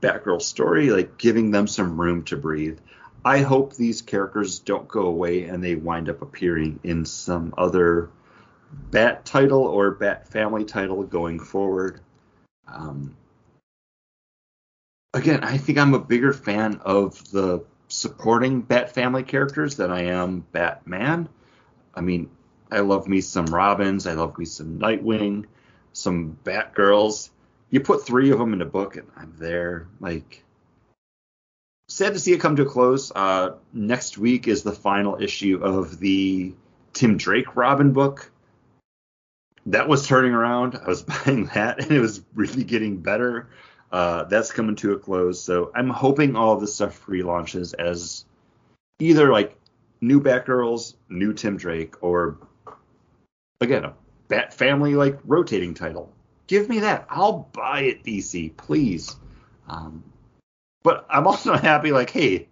[0.00, 2.78] Batgirl story, like giving them some room to breathe.
[3.24, 8.10] I hope these characters don't go away and they wind up appearing in some other
[8.90, 12.00] Bat title or Bat family title going forward.
[12.66, 13.16] Um,
[15.12, 20.04] again, I think I'm a bigger fan of the supporting Bat family characters than I
[20.04, 21.28] am Batman.
[21.94, 22.30] I mean,
[22.70, 25.46] I love me some Robins, I love me some Nightwing,
[25.92, 27.30] some Batgirls.
[27.70, 29.86] You put three of them in a book, and I'm there.
[30.00, 30.44] Like,
[31.88, 33.12] sad to see it come to a close.
[33.14, 36.54] Uh, next week is the final issue of the
[36.92, 38.30] Tim Drake Robin book.
[39.66, 40.76] That was turning around.
[40.82, 43.48] I was buying that, and it was really getting better.
[43.92, 45.42] Uh, that's coming to a close.
[45.42, 48.24] So I'm hoping all this stuff relaunches as
[49.00, 49.59] either like
[50.00, 52.38] new Batgirls, new Tim Drake, or
[53.60, 53.94] again a
[54.28, 56.12] Bat Family like rotating title.
[56.46, 57.06] Give me that.
[57.08, 59.14] I'll buy it, DC, please.
[59.68, 60.02] Um,
[60.82, 62.48] but I'm also happy, like, hey,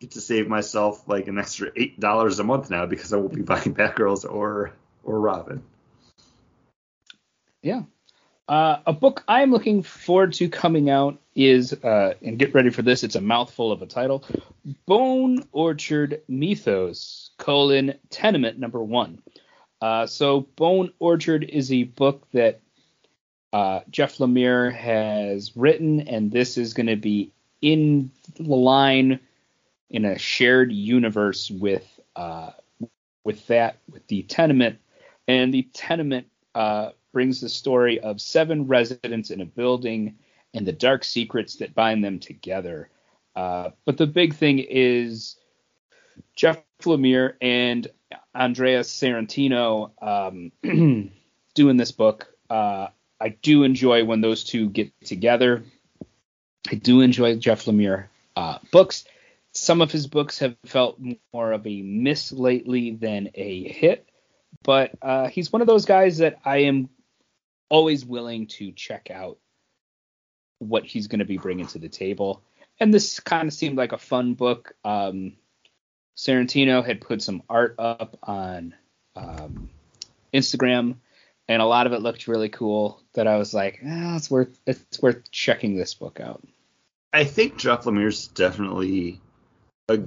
[0.00, 3.34] get to save myself like an extra eight dollars a month now because I won't
[3.34, 5.62] be buying Batgirls or or Robin.
[7.62, 7.82] Yeah.
[8.48, 12.80] Uh, a book I'm looking forward to coming out is, uh, and get ready for
[12.80, 14.24] this, it's a mouthful of a title
[14.86, 19.22] Bone Orchard Mythos, colon, Tenement number one.
[19.82, 22.60] Uh, so, Bone Orchard is a book that
[23.52, 29.20] uh, Jeff Lemire has written, and this is going to be in line
[29.90, 32.50] in a shared universe with uh,
[33.24, 34.78] with that, with the Tenement.
[35.28, 40.16] And the Tenement uh, brings the story of seven residents in a building
[40.54, 42.90] and the dark secrets that bind them together.
[43.34, 45.36] Uh, but the big thing is
[46.34, 47.86] Jeff Lemire and
[48.34, 50.52] Andrea Sorrentino um,
[51.54, 52.28] doing this book.
[52.48, 52.88] Uh,
[53.20, 55.64] I do enjoy when those two get together.
[56.70, 59.04] I do enjoy Jeff Lemire uh, books.
[59.52, 61.00] Some of his books have felt
[61.32, 64.08] more of a miss lately than a hit,
[64.62, 66.90] but uh, he's one of those guys that I am
[67.68, 69.38] always willing to check out
[70.58, 72.42] what he's going to be bringing to the table.
[72.80, 74.74] And this kind of seemed like a fun book.
[74.84, 75.34] Um,
[76.16, 78.74] Sorrentino had put some art up on
[79.14, 79.70] um,
[80.32, 80.96] Instagram,
[81.48, 83.00] and a lot of it looked really cool.
[83.14, 86.42] That I was like, eh, it's worth it's worth checking this book out.
[87.12, 89.20] I think Jeff Lemire's definitely
[89.88, 90.00] a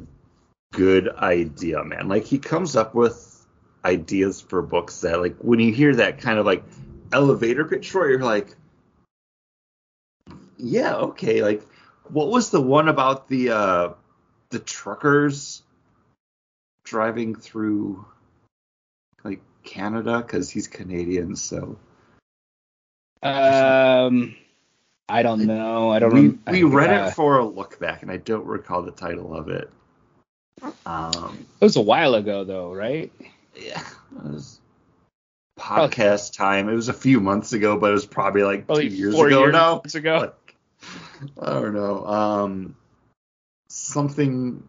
[0.74, 2.08] good idea, man.
[2.08, 3.46] Like he comes up with
[3.84, 6.64] ideas for books that like when you hear that kind of like
[7.12, 8.56] elevator pitch for it, you're like,
[10.58, 11.42] yeah, okay.
[11.42, 11.64] Like,
[12.10, 13.90] what was the one about the uh
[14.50, 15.64] the truckers
[16.84, 18.06] driving through
[19.24, 21.78] like Canada because he's Canadian, so.
[23.24, 24.36] Um,
[25.08, 25.92] I don't know.
[25.92, 26.14] I don't.
[26.14, 28.92] We, rem- we read uh, it for a look back, and I don't recall the
[28.92, 29.70] title of it.
[30.86, 33.12] Um, It was a while ago, though, right?
[33.56, 33.84] yeah,
[34.16, 34.61] it was
[35.62, 36.68] podcast time.
[36.70, 39.28] It was a few months ago, but it was probably like Probably two years four
[39.28, 39.82] ago years now.
[39.94, 40.18] ago.
[40.18, 40.56] Like,
[41.40, 42.06] I don't know.
[42.06, 42.76] Um,
[43.70, 44.68] something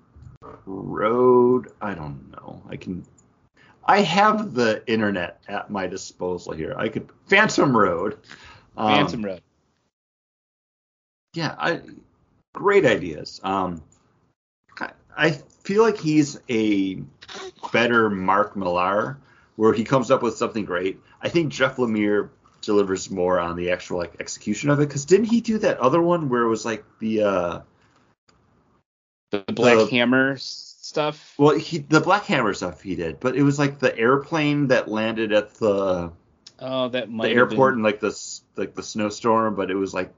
[0.66, 1.68] road.
[1.80, 2.62] I don't know.
[2.68, 3.04] I can.
[3.84, 6.74] I have the internet at my disposal here.
[6.76, 8.18] I could Phantom Road.
[8.76, 9.42] Um, Phantom Road.
[11.34, 11.80] Yeah, I
[12.54, 13.40] great ideas.
[13.42, 13.82] Um,
[14.78, 15.30] I, I
[15.64, 17.02] feel like he's a
[17.72, 19.18] better Mark Millar,
[19.62, 20.98] where he comes up with something great.
[21.20, 22.30] I think Jeff Lemire
[22.62, 24.88] delivers more on the actual like execution of it.
[24.88, 27.60] Because didn't he do that other one where it was like the uh,
[29.30, 31.34] The Black the- Hammer stuff.
[31.38, 34.88] well, he the Black Hammer stuff he did, but it was like the airplane that
[34.88, 36.10] landed at the
[36.58, 39.94] Oh, that might the airport and like the s- like the snowstorm, but it was
[39.94, 40.12] like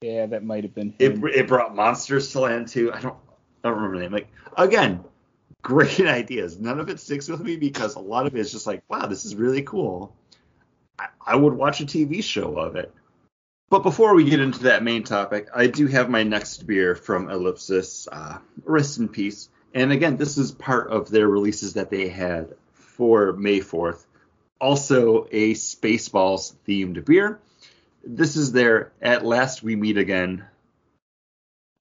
[0.00, 0.94] yeah, that might have been.
[0.98, 2.92] it, it brought monsters to land too.
[2.92, 3.16] I don't
[3.62, 4.12] I don't remember the name.
[4.12, 5.04] Like again,
[5.64, 6.60] great ideas.
[6.60, 9.06] None of it sticks with me because a lot of it is just like, wow,
[9.06, 10.14] this is really cool.
[10.96, 12.94] I, I would watch a TV show of it.
[13.70, 17.28] But before we get into that main topic, I do have my next beer from
[17.28, 18.06] Ellipsis.
[18.12, 19.48] Uh, rest in peace.
[19.72, 24.04] And again, this is part of their releases that they had for May 4th.
[24.60, 27.40] Also, a Spaceballs themed beer.
[28.04, 30.44] This is their At Last We Meet Again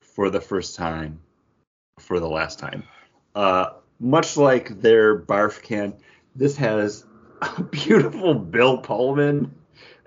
[0.01, 1.19] for the first time,
[1.99, 2.83] for the last time.
[3.35, 5.93] Uh, much like their barf can,
[6.35, 7.05] this has
[7.41, 9.55] a beautiful Bill Pullman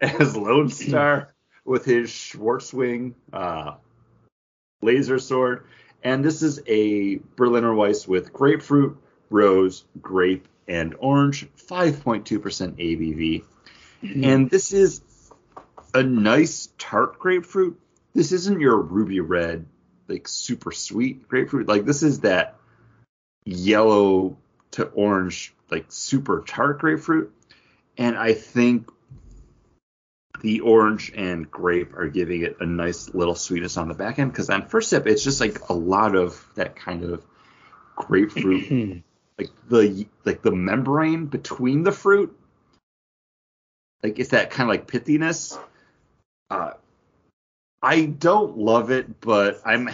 [0.00, 1.34] as Lone Starr
[1.64, 3.74] with his Schwarzwing uh,
[4.82, 5.66] laser sword.
[6.02, 8.96] And this is a Berliner Weiss with grapefruit,
[9.30, 13.44] rose, grape, and orange, 5.2% ABV.
[14.22, 15.00] And this is
[15.94, 17.80] a nice tart grapefruit.
[18.14, 19.66] This isn't your ruby red,
[20.06, 21.66] like super sweet grapefruit.
[21.66, 22.55] Like this is that
[23.46, 24.36] yellow
[24.72, 27.32] to orange, like super tart grapefruit.
[27.96, 28.90] And I think
[30.42, 34.32] the orange and grape are giving it a nice little sweetness on the back end.
[34.32, 37.24] Because on first sip, it's just like a lot of that kind of
[37.94, 39.02] grapefruit,
[39.38, 42.38] like the like the membrane between the fruit.
[44.02, 45.58] Like it's that kind of like pithiness.
[46.50, 46.72] Uh,
[47.82, 49.88] I don't love it, but I'm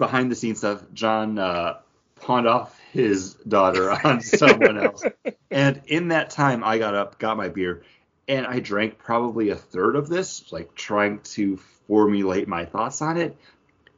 [0.00, 0.82] behind the scenes stuff.
[0.92, 1.78] John uh,
[2.16, 5.04] pawned off his daughter on someone else,
[5.50, 7.84] and in that time, I got up, got my beer,
[8.26, 13.16] and I drank probably a third of this, like trying to formulate my thoughts on
[13.16, 13.36] it.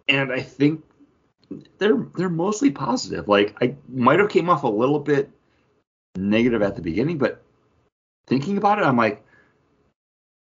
[0.07, 0.85] And I think
[1.79, 3.29] they're they're mostly positive.
[3.29, 5.31] Like I might have came off a little bit
[6.17, 7.43] negative at the beginning, but
[8.27, 9.25] thinking about it, I'm like,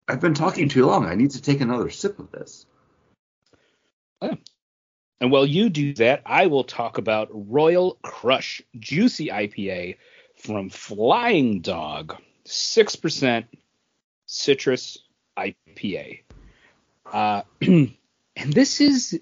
[0.06, 1.04] I've been talking too long.
[1.04, 2.64] I need to take another sip of this.
[5.20, 9.96] And while you do that, I will talk about Royal Crush Juicy IPA
[10.36, 13.44] from Flying Dog, 6%
[14.26, 14.98] citrus
[15.36, 16.20] IPA.
[17.12, 17.96] Uh, and
[18.36, 19.18] this is,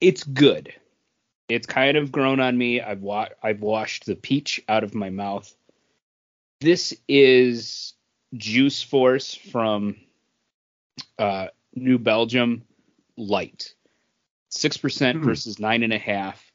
[0.00, 0.72] it's good.
[1.48, 2.80] It's kind of grown on me.
[2.80, 5.54] I've wa- I've washed the peach out of my mouth.
[6.60, 7.92] This is
[8.34, 9.96] Juice Force from
[11.18, 12.62] uh, New Belgium
[13.18, 13.74] Light
[14.52, 15.24] six percent Hmm.
[15.24, 16.52] versus nine and a half.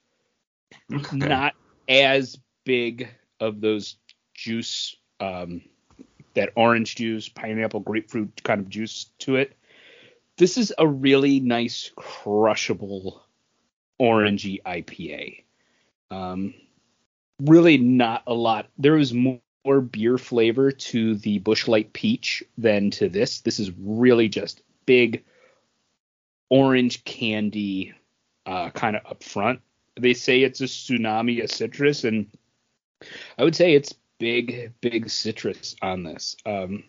[0.94, 1.18] Okay.
[1.18, 1.56] Not
[1.90, 3.98] as big of those
[4.34, 5.62] juice, um,
[6.36, 9.58] that orange juice, pineapple, grapefruit kind of juice to it.
[10.38, 13.24] This is a really nice crushable
[14.00, 15.44] orangey IPA.
[16.12, 16.54] Um,
[17.42, 18.70] really not a lot.
[18.78, 23.42] There was more, more beer flavor to the Busch Light Peach than to this.
[23.42, 25.24] This is really just big
[26.50, 27.94] orange candy
[28.46, 29.62] uh, kind of up front.
[30.00, 32.28] They say it's a tsunami of citrus, and
[33.38, 36.36] I would say it's big, big citrus on this.
[36.46, 36.84] Um,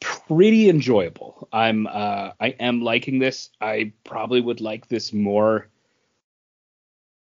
[0.00, 1.48] pretty enjoyable.
[1.52, 3.50] I'm uh, I am liking this.
[3.60, 5.68] I probably would like this more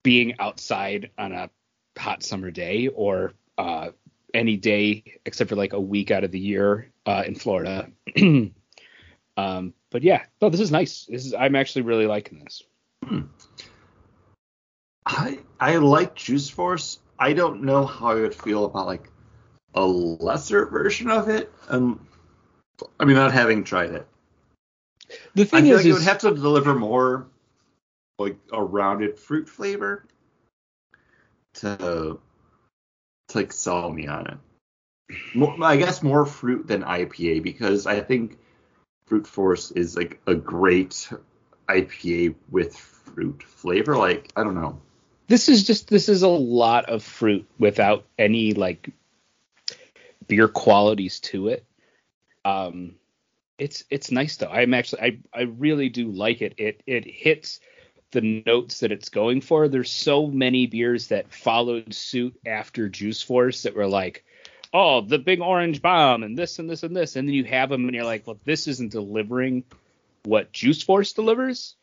[0.03, 1.51] being outside on a
[1.97, 3.91] hot summer day or uh,
[4.35, 7.89] any day except for like a week out of the year uh, in Florida.
[9.37, 11.07] um, but yeah, no, this is nice.
[11.09, 12.65] This is I'm actually really liking this.
[15.07, 16.99] I I like Juice Force.
[17.17, 19.09] I don't know how I would feel about like
[19.73, 21.53] a lesser version of it.
[21.69, 22.09] Um,
[22.99, 24.05] I mean, not having tried it.
[25.37, 27.29] The I thing feel is, like it would have to deliver more
[28.19, 30.07] like a rounded fruit flavor
[31.55, 32.19] to,
[33.29, 34.39] to like sell me on it.
[35.37, 38.39] More, I guess more fruit than IPA because I think
[39.07, 41.11] Fruit Force is like a great
[41.69, 43.97] IPA with fruit flavor.
[43.97, 44.81] Like I don't know.
[45.29, 48.91] this is just this is a lot of fruit without any like
[50.27, 51.65] beer qualities to it.
[52.45, 52.97] Um,
[53.59, 54.49] it's it's nice though.
[54.49, 56.55] I'm actually I I really do like it.
[56.59, 57.61] It it hits
[58.11, 59.69] the notes that it's going for.
[59.69, 64.25] There's so many beers that followed suit after Juice Force that were like,
[64.75, 67.71] oh, the big orange bomb and this and this and this, and then you have
[67.71, 69.63] them and you're like, well, this isn't delivering
[70.25, 71.77] what Juice Force delivers,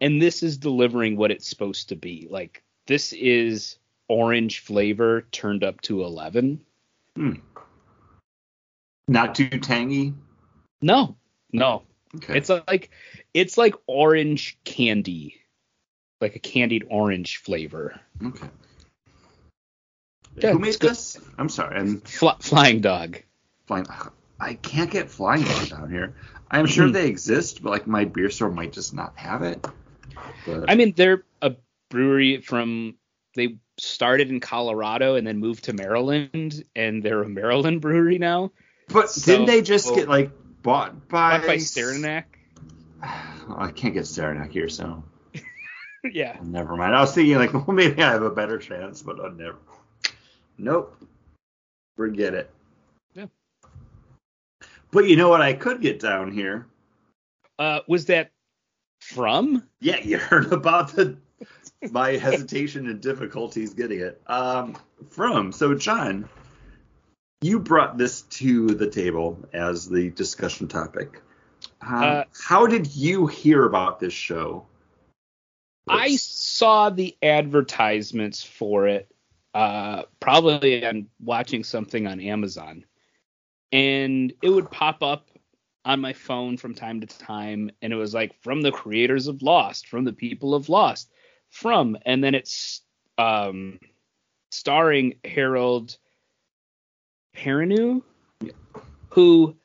[0.00, 2.26] and this is delivering what it's supposed to be.
[2.30, 3.76] Like this is
[4.08, 6.60] orange flavor turned up to 11.
[7.16, 7.32] Hmm.
[9.06, 10.14] Not too tangy.
[10.80, 11.16] No,
[11.52, 11.82] no,
[12.16, 12.36] Okay.
[12.38, 12.90] it's like
[13.34, 15.36] it's like orange candy,
[16.20, 18.00] like a candied orange flavor.
[18.24, 18.48] okay.
[20.36, 20.90] Yeah, Who made good.
[20.90, 21.18] this?
[21.38, 21.76] I'm sorry.
[21.76, 23.18] I'm Fly, flying dog.
[23.66, 23.86] flying.
[24.40, 26.14] I can't get flying dog down here.
[26.50, 26.92] I'm sure Mhm.
[26.92, 29.64] they exist, but like my beer store might just not have it.
[30.46, 31.54] But I mean, they're a
[31.88, 32.96] brewery from
[33.36, 38.52] they started in Colorado and then moved to Maryland, and they're a Maryland brewery now.
[38.88, 40.30] but so- didn't they just get like
[40.62, 42.38] bought by Bought by Saranac.
[43.02, 45.02] I can't get Saranac here, so
[46.04, 46.36] yeah.
[46.42, 46.94] never mind.
[46.94, 49.56] I was thinking like, well, maybe I have a better chance, but I never.
[50.58, 50.96] Nope.
[51.96, 52.50] Forget it.
[53.14, 53.26] Yeah.
[54.90, 56.66] But you know what I could get down here?
[57.58, 58.30] Uh, was that
[59.00, 59.62] from?
[59.80, 61.16] Yeah, you heard about the
[61.90, 64.20] my hesitation and difficulties getting it.
[64.26, 64.76] Um,
[65.10, 66.28] from so John,
[67.40, 71.20] you brought this to the table as the discussion topic.
[71.82, 74.66] Um, Uh, how did you hear about this show?
[75.86, 79.13] I saw the advertisements for it,
[79.54, 82.84] uh, probably on watching something on Amazon,
[83.72, 85.28] and it would pop up
[85.84, 89.42] on my phone from time to time, and it was like from the creators of
[89.42, 91.10] Lost, from the people of Lost,
[91.50, 92.82] from, and then it's
[93.18, 93.78] um,
[94.50, 95.96] starring Harold
[97.36, 98.02] Perrineau,
[99.10, 99.56] who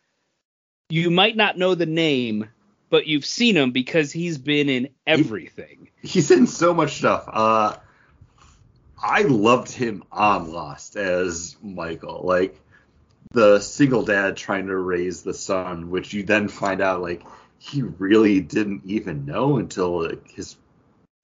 [0.89, 2.49] you might not know the name,
[2.89, 5.89] but you've seen him because he's been in everything.
[6.01, 7.25] He's in so much stuff.
[7.27, 7.75] Uh,
[9.02, 12.60] I loved him on Lost as Michael, like
[13.32, 17.24] the single dad trying to raise the son, which you then find out like
[17.60, 20.58] he really didn't even know until like, his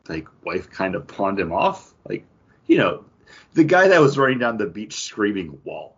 [0.07, 1.93] like wife kind of pawned him off.
[2.07, 2.25] Like
[2.67, 3.05] you know,
[3.53, 5.95] the guy that was running down the beach screaming "wall."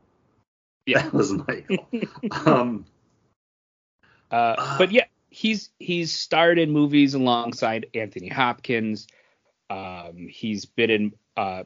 [0.86, 1.04] Yeah.
[1.04, 1.88] that was Michael.
[2.46, 2.86] um,
[4.32, 9.08] Uh, but yeah, he's he's starred in movies alongside Anthony Hopkins.
[9.70, 11.64] Um, he's been in uh,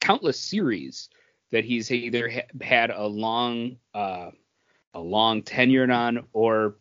[0.00, 1.08] countless series
[1.50, 4.30] that he's either ha- had a long uh,
[4.94, 6.76] a long tenure on or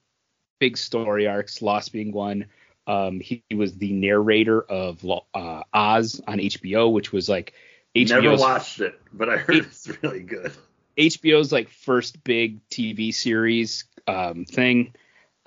[0.60, 1.62] big story arcs.
[1.62, 2.46] Lost being one.
[2.86, 7.54] Um, he, he was the narrator of uh, Oz on HBO, which was like
[7.96, 10.54] never watched it, but I heard it's really good.
[10.98, 14.94] HBO's like first big TV series um, thing.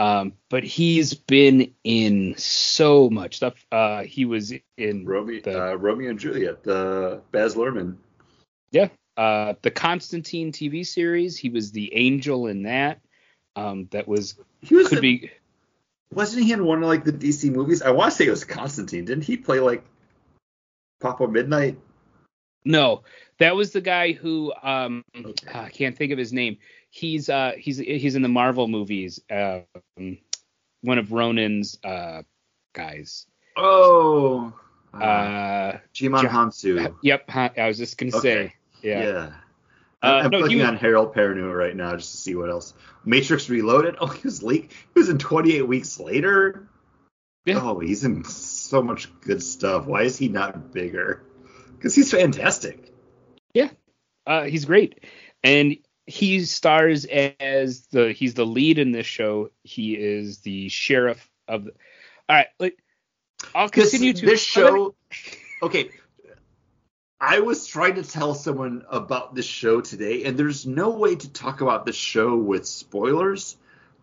[0.00, 3.54] Um, but he's been in so much stuff.
[3.70, 7.96] Uh, he was in Romeo, The- uh, Romeo and Juliet, the Baz Luhrmann.
[8.70, 8.88] yeah,
[9.18, 11.36] uh, the Constantine TV series.
[11.36, 13.00] He was the angel in that.
[13.56, 15.30] Um, that was He was could the- be
[16.14, 17.82] wasn't he in one of like the DC movies?
[17.82, 19.04] I want to say it was Constantine.
[19.04, 19.84] Didn't he play like
[21.00, 21.78] Papa Midnight?
[22.64, 23.02] no.
[23.38, 25.58] That was the guy who um, Okay.
[25.58, 26.58] I can't think of his name.
[26.90, 29.20] He's uh he's he's in the Marvel movies.
[29.30, 30.18] Um,
[30.82, 32.22] one of Ronan's uh
[32.72, 33.26] guys.
[33.56, 34.52] Oh,
[34.92, 36.94] uh, Uh, Djimon Hounsou.
[37.02, 37.24] yep.
[37.28, 38.20] I was just gonna Okay.
[38.48, 38.54] say.
[38.82, 39.02] Yeah.
[39.02, 39.32] Yeah.
[40.02, 42.74] Uh, I'm, no, clicking he- on Harold Perrineau right now just to see what else.
[43.04, 43.96] Matrix Reloaded.
[44.00, 44.70] Oh, he was Link.
[44.72, 46.68] He was in 28 weeks later.
[47.44, 47.60] Yeah.
[47.62, 49.86] Oh, he's in so much good stuff.
[49.86, 51.22] Why is he not bigger?
[51.76, 52.92] Because he's fantastic.
[53.54, 53.70] Yeah,
[54.26, 55.00] uh, he's great,
[55.42, 55.76] and
[56.10, 59.50] he stars as the he's the lead in this show.
[59.62, 61.64] He is the sheriff of.
[61.64, 61.72] The,
[62.28, 62.78] all right, like
[63.54, 64.94] I'll This, continue to this show.
[65.62, 65.90] Okay.
[67.20, 71.32] I was trying to tell someone about this show today, and there's no way to
[71.32, 73.56] talk about this show with spoilers.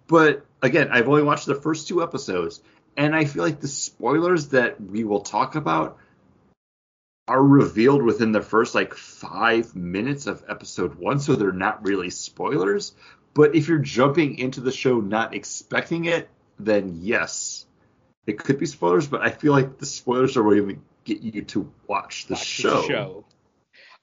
[0.08, 2.62] But again, I've only watched the first two episodes,
[2.96, 5.98] and I feel like the spoilers that we will talk about
[7.28, 12.10] are revealed within the first like five minutes of episode one, so they're not really
[12.10, 12.94] spoilers.
[13.34, 17.66] But if you're jumping into the show not expecting it, then yes,
[18.26, 19.08] it could be spoilers.
[19.08, 22.36] But I feel like the spoilers are what going to get you to watch the
[22.36, 22.82] watch show.
[22.82, 23.26] The show.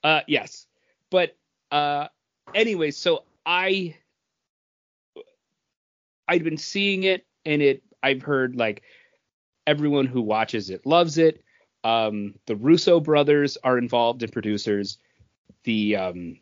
[0.03, 0.67] Uh, yes,
[1.09, 1.35] but
[1.71, 2.07] uh,
[2.53, 3.95] anyway, so I
[6.27, 8.83] I'd been seeing it, and it I've heard like
[9.65, 11.43] everyone who watches it loves it.
[11.85, 14.97] Um, the Russo brothers are involved in producers.
[15.65, 16.39] The um,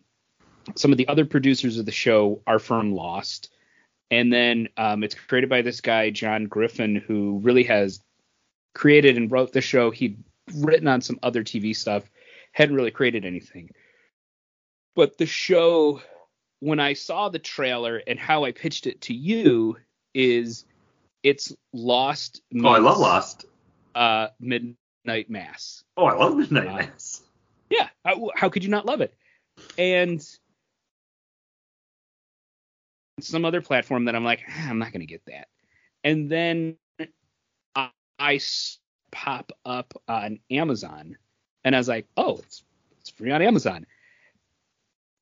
[0.76, 3.52] some of the other producers of the show are from Lost,
[4.10, 8.00] and then um, it's created by this guy John Griffin, who really has
[8.74, 9.92] created and wrote the show.
[9.92, 10.24] He'd
[10.56, 12.10] written on some other TV stuff,
[12.54, 13.72] hadn't really created anything.
[14.96, 16.02] But the show,
[16.62, 19.76] when I saw the trailer and how I pitched it to you,
[20.14, 20.64] is
[21.22, 22.42] it's Lost.
[22.50, 23.46] Meets, oh, I love Lost.
[23.94, 25.84] Uh, Midnight Midnight Mass.
[25.98, 27.22] Oh, I love Midnight uh, Mass.
[27.70, 29.14] Yeah, how, how could you not love it?
[29.78, 30.26] And
[33.20, 35.48] some other platform that I'm like, ah, I'm not going to get that.
[36.04, 36.78] And then
[37.76, 37.90] I,
[38.20, 38.40] I,
[39.12, 41.18] pop up on Amazon,
[41.64, 42.64] and I was like, oh, it's
[43.00, 43.86] it's free on Amazon.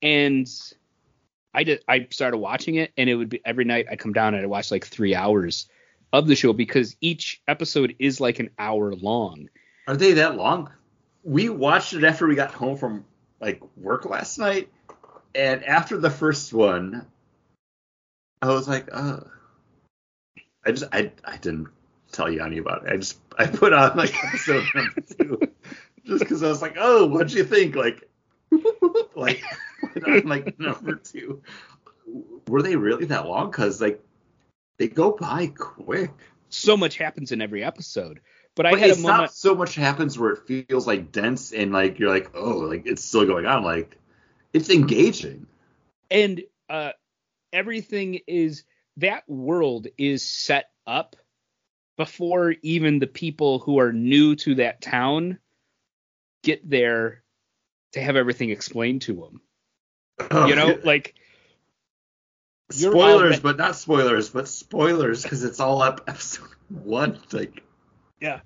[0.02, 0.48] And
[1.54, 1.84] I did.
[1.88, 4.50] I started watching it, and it would be every night I'd come down and I'd
[4.50, 5.68] watch like three hours
[6.14, 9.50] of the show because each episode is like an hour long.
[9.92, 10.70] Are they that long?
[11.22, 13.04] We watched it after we got home from
[13.42, 14.70] like work last night,
[15.36, 17.06] and after the first one,
[18.42, 19.20] I was like, uh,
[20.66, 21.68] I just I I didn't
[22.10, 22.94] tell Yanni about it.
[22.94, 25.42] I just I put on like episode number two,
[26.06, 27.76] just because I was like, oh, what'd you think?
[27.76, 28.10] Like,
[29.16, 29.44] like
[30.08, 31.42] on like number two.
[32.48, 33.52] Were they really that long?
[33.52, 34.02] Because like
[34.78, 36.14] they go by quick.
[36.48, 38.22] So much happens in every episode.
[38.56, 39.00] But I but had a moment.
[39.00, 42.58] It's not so much happens where it feels like dense and like you're like, oh,
[42.58, 43.64] like it's still going on.
[43.64, 43.98] Like
[44.54, 45.48] it's engaging.
[46.10, 46.92] And uh,
[47.54, 48.64] everything is
[48.98, 51.16] that world is set up
[51.98, 55.38] before even the people who are new to that town
[56.44, 57.24] get there
[57.94, 59.42] to have everything explained to them.
[60.30, 60.78] Oh, you know, yeah.
[60.84, 61.16] like
[62.72, 67.20] spoilers, but not spoilers, but spoilers because it's all up episode one.
[67.32, 67.64] Like
[68.22, 68.40] yeah.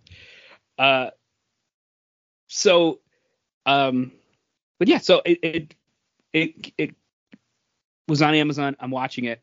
[0.78, 1.12] Uh,
[2.48, 3.00] so,
[3.66, 4.12] um,
[4.80, 5.76] but yeah, so it, it,
[6.34, 6.96] it, it
[8.08, 8.76] was on Amazon.
[8.80, 9.42] I'm watching it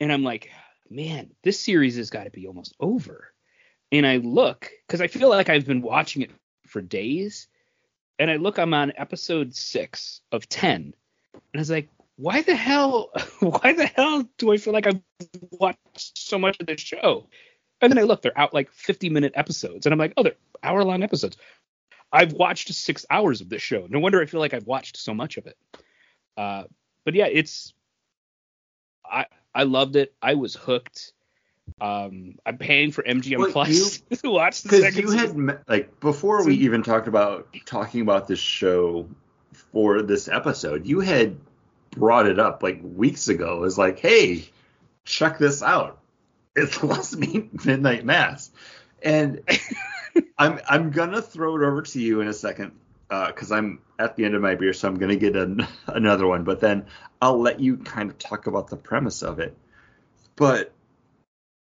[0.00, 0.50] and I'm like,
[0.90, 3.32] man, this series has got to be almost over.
[3.90, 6.30] And I look because I feel like I've been watching it
[6.66, 7.48] for days.
[8.18, 10.94] And I look, I'm on episode six of 10.
[11.32, 13.10] And I was like, why the hell,
[13.40, 15.00] why the hell do I feel like I've
[15.50, 17.28] watched so much of this show?
[17.84, 20.36] And then I look, they're out like 50 minute episodes, and I'm like, oh, they're
[20.62, 21.36] hour long episodes.
[22.10, 23.86] I've watched six hours of this show.
[23.90, 25.56] No wonder I feel like I've watched so much of it.
[26.36, 26.64] Uh,
[27.04, 27.74] but yeah, it's
[29.04, 30.14] I I loved it.
[30.22, 31.12] I was hooked.
[31.80, 35.62] Um, I'm paying for MGM well, Plus you, to watch the second Because you had
[35.68, 39.08] like before we even talked about talking about this show
[39.72, 41.36] for this episode, you had
[41.90, 43.58] brought it up like weeks ago.
[43.58, 44.48] It was like, hey,
[45.04, 46.00] check this out
[46.56, 48.50] it's Lost Me Midnight Mass,
[49.02, 49.40] and
[50.38, 52.72] I'm I'm gonna throw it over to you in a second
[53.08, 56.26] because uh, I'm at the end of my beer, so I'm gonna get an, another
[56.26, 56.44] one.
[56.44, 56.86] But then
[57.20, 59.56] I'll let you kind of talk about the premise of it.
[60.36, 60.72] But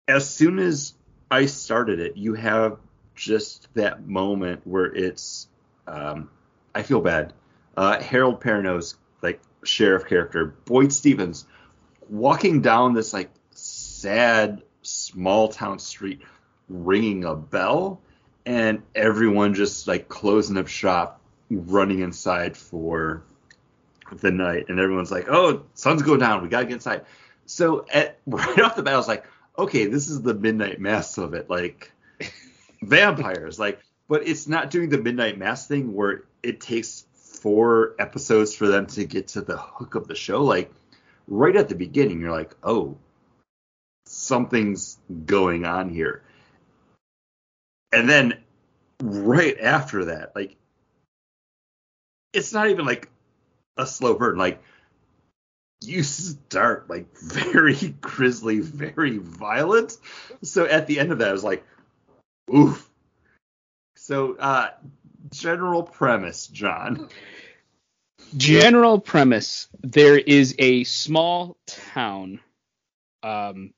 [0.07, 0.93] as soon as
[1.29, 2.77] I started it, you have
[3.15, 5.47] just that moment where it's
[5.87, 6.29] um,
[6.73, 7.33] I feel bad.
[7.75, 11.45] Uh, Harold Perrineau's like sheriff character, Boyd Stevens,
[12.09, 16.21] walking down this like sad small town street
[16.69, 17.99] ringing a bell
[18.45, 23.23] and everyone just like closing up shop running inside for
[24.11, 27.05] the night and everyone's like oh sun's going down we gotta get inside.
[27.45, 29.25] So at, right off the bat i was like
[29.57, 31.91] okay this is the midnight mass of it like
[32.81, 38.55] vampires like but it's not doing the midnight mass thing where it takes four episodes
[38.55, 40.71] for them to get to the hook of the show like
[41.27, 42.97] right at the beginning you're like oh
[44.13, 46.23] something's going on here.
[47.91, 48.39] And then
[49.01, 50.55] right after that, like
[52.31, 53.09] it's not even like
[53.77, 54.37] a slow burn.
[54.37, 54.61] Like
[55.81, 59.97] you start like very grisly, very violent.
[60.41, 61.65] So at the end of that, I was like,
[62.53, 62.89] oof.
[63.95, 64.69] So uh
[65.31, 67.09] general premise, John.
[68.35, 72.39] General premise: There is a small town
[73.21, 73.73] um,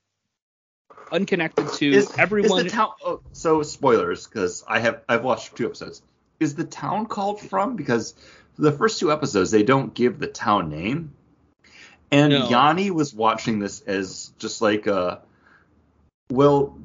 [1.12, 2.66] unconnected to Is, everyone.
[2.66, 2.90] Is the town?
[3.04, 6.02] Oh, so spoilers, because I have I've watched two episodes.
[6.40, 7.76] Is the town called from?
[7.76, 8.14] Because
[8.58, 11.14] the first two episodes they don't give the town name,
[12.12, 12.50] and No.
[12.50, 15.22] Yanni was watching this as just like a,
[16.30, 16.78] well,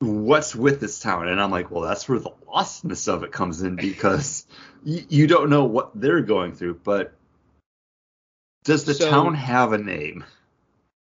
[0.00, 1.28] what's with this town?
[1.28, 4.46] And I'm like, well, that's where the lostness of it comes in because
[4.84, 6.80] you, you don't know what they're going through.
[6.82, 7.12] But
[8.64, 10.24] does the So- town have a name?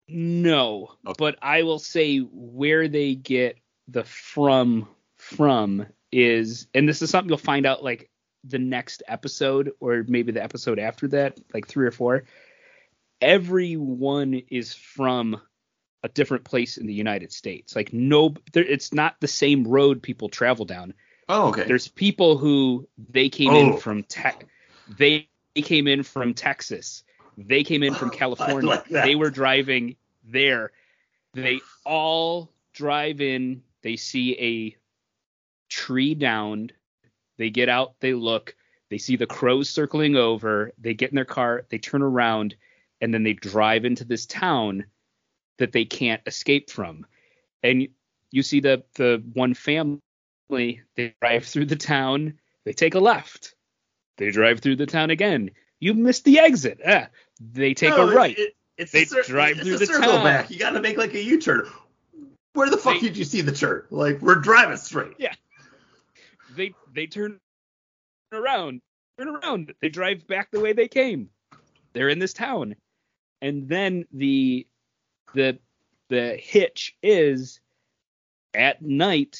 [0.08, 1.14] No, Okay.
[1.18, 3.56] but I will say where they get
[3.88, 8.10] the from from is, and this is something you'll find out like
[8.44, 12.24] the next episode or maybe the episode after that, like three or four.
[13.20, 15.40] Everyone is from
[16.02, 17.74] a different place in the United States.
[17.74, 20.92] Like no, there, it's not the same road people travel down.
[21.28, 21.64] Oh, okay.
[21.64, 23.58] There's people who they came Oh.
[23.58, 24.46] in from tech.
[24.98, 27.03] They came in from Texas.
[27.36, 28.68] They came in from California.
[28.68, 28.88] like.
[28.88, 30.72] They were driving there.
[31.34, 33.62] They all drive in.
[33.82, 34.76] They see a
[35.68, 36.72] tree downed.
[37.38, 37.94] They get out.
[38.00, 38.54] They look.
[38.90, 40.72] They see the crows circling over.
[40.78, 41.64] They get in their car.
[41.68, 42.54] They turn around,
[43.00, 44.84] and then they drive into this town
[45.58, 47.04] that they can't escape from.
[47.62, 47.88] And
[48.30, 50.00] you see the the one family.
[50.50, 52.34] They drive through the town.
[52.64, 53.54] They take a left.
[54.16, 55.50] They drive through the town again.
[55.84, 56.80] You missed the exit.
[56.86, 57.08] Ah,
[57.38, 58.38] they take No, a right.
[58.38, 60.24] It, it's They a drive it's through a the circle town.
[60.24, 60.50] back.
[60.50, 61.68] You got to make like a U-turn.
[62.54, 63.84] Where the fuck They- did you see the turn?
[63.90, 65.12] Like we're driving straight.
[65.18, 65.34] Yeah.
[66.56, 67.38] They they turn
[68.32, 68.80] around,
[69.18, 69.74] turn around.
[69.82, 71.28] They drive back the way they came.
[71.92, 72.76] They're in this town,
[73.42, 74.66] and then the
[75.34, 75.58] the
[76.08, 77.60] the hitch is
[78.54, 79.38] at night.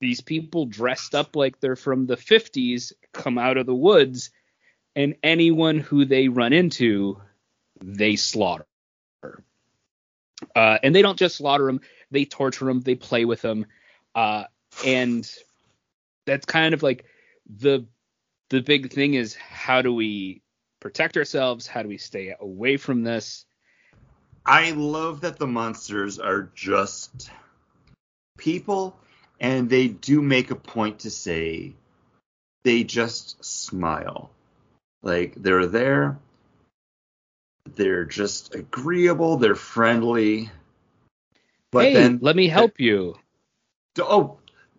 [0.00, 4.30] These people dressed up like they're from the 50s come out of the woods,
[4.96, 7.20] and anyone who they run into,
[7.82, 8.66] they slaughter.
[10.54, 11.80] Uh, and they don't just slaughter them;
[12.10, 13.66] they torture them, they play with them,
[14.14, 14.44] uh,
[14.84, 15.30] and
[16.26, 17.04] that's kind of like
[17.48, 17.86] the
[18.50, 20.42] the big thing is how do we
[20.80, 21.66] protect ourselves?
[21.66, 23.46] How do we stay away from this?
[24.44, 27.30] I love that the monsters are just
[28.36, 28.94] people,
[29.40, 31.72] and they do make a point to say
[32.64, 34.30] they just smile.
[35.04, 36.18] Like they're there.
[37.76, 39.36] They're just agreeable.
[39.36, 40.50] They're friendly.
[41.70, 43.14] But hey, then let me help you.
[44.00, 44.38] oh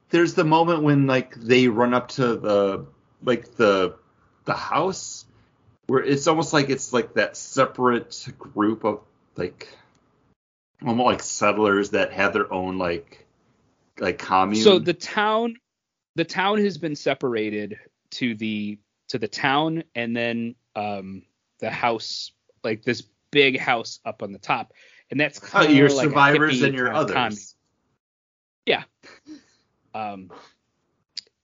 [0.10, 2.86] there's the moment when like they run up to the
[3.24, 3.96] like the
[4.46, 5.26] the house
[5.88, 9.02] where it's almost like it's like that separate group of
[9.36, 9.68] like
[10.84, 13.26] almost like settlers that have their own like
[14.00, 15.58] like commune So the town
[16.16, 17.78] the town has been separated
[18.12, 18.80] to the
[19.10, 21.24] to the town and then um
[21.60, 22.32] the house
[22.64, 24.74] like this big house up on the top.
[25.12, 27.56] And that's Oh, kind your like survivors and your of others
[28.66, 28.86] commune.
[29.94, 30.32] um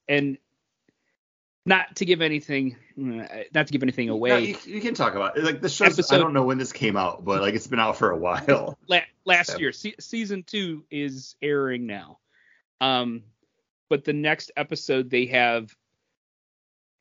[0.09, 0.37] and
[1.65, 5.13] not to give anything mm, not to give anything away No, you, you can talk
[5.13, 5.43] about it.
[5.43, 5.85] Like the show.
[5.85, 8.77] I don't know when this came out, but like it's been out for a while.
[8.87, 12.17] la- last So- year se- season 2 is airing now
[12.81, 13.21] um
[13.89, 15.75] but the next episode they have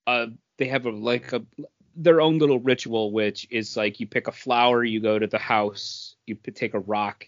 [0.06, 0.26] uh
[0.60, 1.42] they have a like a
[1.96, 5.38] their own little ritual which is like you pick a flower you go to the
[5.38, 7.26] house you p- take a rock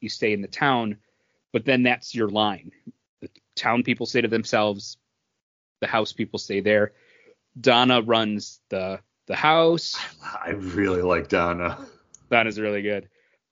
[0.00, 0.96] you stay in the town
[1.52, 2.72] but then that's your line
[3.20, 4.96] the town people say to themselves
[5.80, 6.92] the house people stay there
[7.60, 9.96] donna runs the the house
[10.42, 11.78] I really like Donna.
[12.30, 13.08] Donna's really good.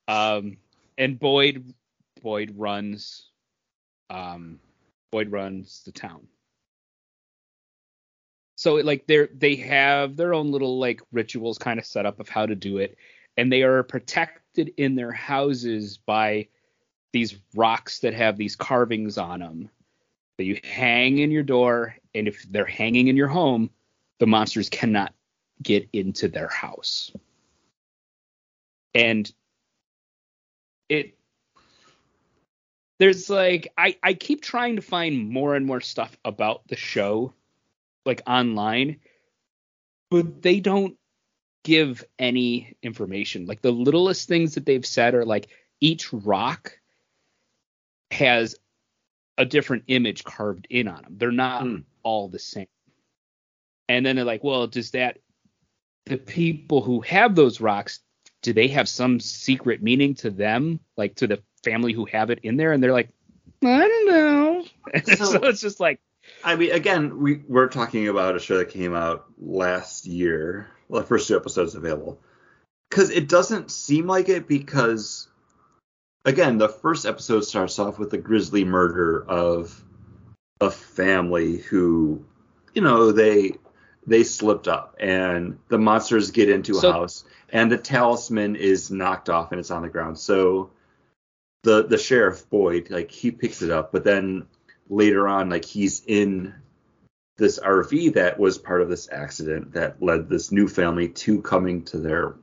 [0.07, 0.57] Um,
[0.97, 1.73] and Boyd,
[2.21, 3.29] Boyd runs,
[4.09, 4.59] um,
[5.11, 6.27] Boyd runs the town.
[8.59, 12.27] So like they're they have their own little like rituals kind of set up of
[12.27, 12.97] how to do it,
[13.37, 16.49] and they are protected in their houses by
[17.13, 19.69] these rocks that have these carvings on them
[20.37, 23.69] that you hang in your door, and if they're hanging in your home,
[24.19, 25.13] the monsters cannot
[25.63, 27.13] get into their house.
[28.93, 29.31] And
[30.89, 31.17] it
[32.99, 37.33] there's like I I keep trying to find more and more stuff about the show
[38.05, 38.97] like online
[40.11, 40.97] but they don't
[41.63, 45.47] give any information like the littlest things that they've said are like
[45.81, 46.71] each rock
[48.11, 48.55] has
[49.37, 51.77] a different image carved in on them they're not Hmm.
[52.03, 52.67] all the same
[53.87, 55.19] and then they're like well does that
[56.05, 57.99] the people who have those rocks
[58.41, 62.39] do they have some secret meaning to them, like to the family who have it
[62.43, 62.71] in there?
[62.71, 63.09] And they're like,
[63.61, 64.65] I don't know.
[65.03, 65.99] so, So- it's just like,
[66.43, 70.69] I mean, again, we we're talking about a show that came out last year.
[70.87, 72.19] Well, the first two episodes available.
[72.89, 75.27] Because it doesn't seem like it because
[76.25, 79.83] again, the first episode starts off with the grisly murder of
[80.61, 82.25] a family who,
[82.73, 83.53] you know, they
[84.07, 88.89] they slipped up and the monsters get into a So- house and the talisman is
[88.89, 90.17] knocked off and it's on the ground.
[90.17, 90.71] So
[91.63, 94.47] the the sheriff Boyd, like he picks it up, but then
[94.89, 96.53] later on, like he's in
[97.37, 101.83] this RV that was part of this accident that led this new family to coming
[101.85, 102.35] to their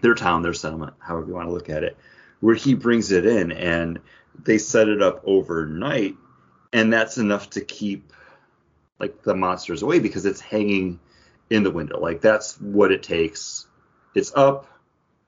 [0.00, 1.96] their town, their settlement, however you want to look at it,
[2.40, 4.00] where he brings it in and
[4.42, 6.16] they set it up overnight,
[6.72, 8.12] and that's enough to keep
[8.98, 10.98] like the monsters away because it's hanging
[11.50, 12.00] in the window.
[12.00, 13.66] Like that's what it takes.
[14.14, 14.66] It's up.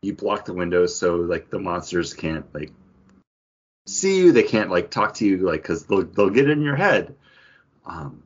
[0.02, 2.72] You block the windows so like the monsters can't like
[3.86, 4.32] see you.
[4.32, 7.14] They can't like talk to you like because they'll they'll get in your head.
[7.86, 8.22] Um,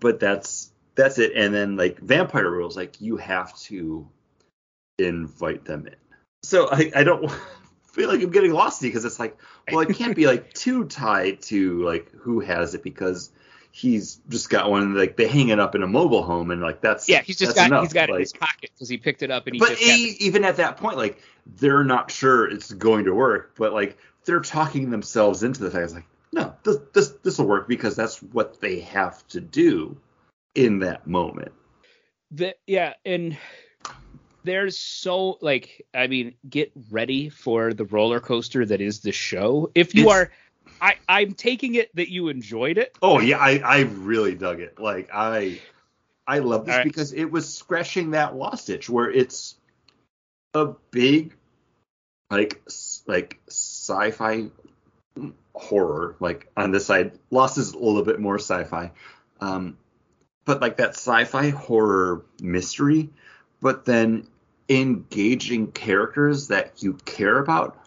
[0.00, 1.32] but that's that's it.
[1.34, 4.08] And then like vampire rules, like you have to
[4.98, 5.96] invite them in.
[6.42, 7.30] So I I don't
[7.92, 9.38] feel like I'm getting lost because it's like
[9.70, 13.30] well it can't be like too tied to like who has it because
[13.78, 16.80] he's just got one like they hang it up in a mobile home and like
[16.80, 17.82] that's Yeah, he's just got enough.
[17.82, 19.82] he's got it in his pocket because he picked it up and he but just
[19.82, 21.20] e- even at that point, like
[21.58, 25.84] they're not sure it's going to work, but like they're talking themselves into the fact.
[25.84, 29.96] It's like, no, this this this will work because that's what they have to do
[30.54, 31.52] in that moment.
[32.30, 33.36] the yeah and
[34.42, 39.70] there's so like i mean get ready for the roller coaster that is the show
[39.74, 40.30] if you It's- are
[40.80, 44.80] i i'm taking it that you enjoyed it Oh yeah, I I really dug it.
[44.80, 45.60] Like I
[46.26, 46.84] I love this right.
[46.84, 49.56] because it was scratching that lost itch where it's
[50.54, 51.34] a big
[52.30, 52.62] like
[53.06, 54.46] like sci-fi
[55.54, 58.90] horror like on this side lost is a little bit more sci-fi
[59.40, 59.78] um
[60.44, 63.08] but like that sci-fi horror mystery
[63.60, 64.26] but then
[64.68, 67.78] engaging characters that you care about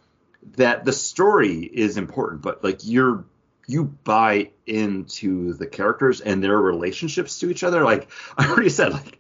[0.56, 3.26] that the story is important but like you're
[3.70, 7.84] you buy into the characters and their relationships to each other.
[7.84, 9.20] Like i already said like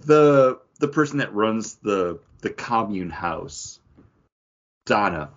[0.00, 3.80] the the person that runs the the commune house
[4.86, 5.30] donna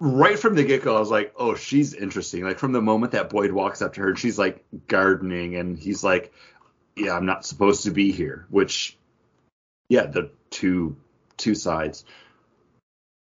[0.00, 2.42] right from the get-go i was like oh she's interesting.
[2.42, 5.78] Like from the moment that boyd walks up to her and she's like gardening and
[5.78, 6.32] he's like
[6.96, 8.98] yeah i'm not supposed to be here which
[9.88, 10.96] yeah the two
[11.36, 12.04] two sides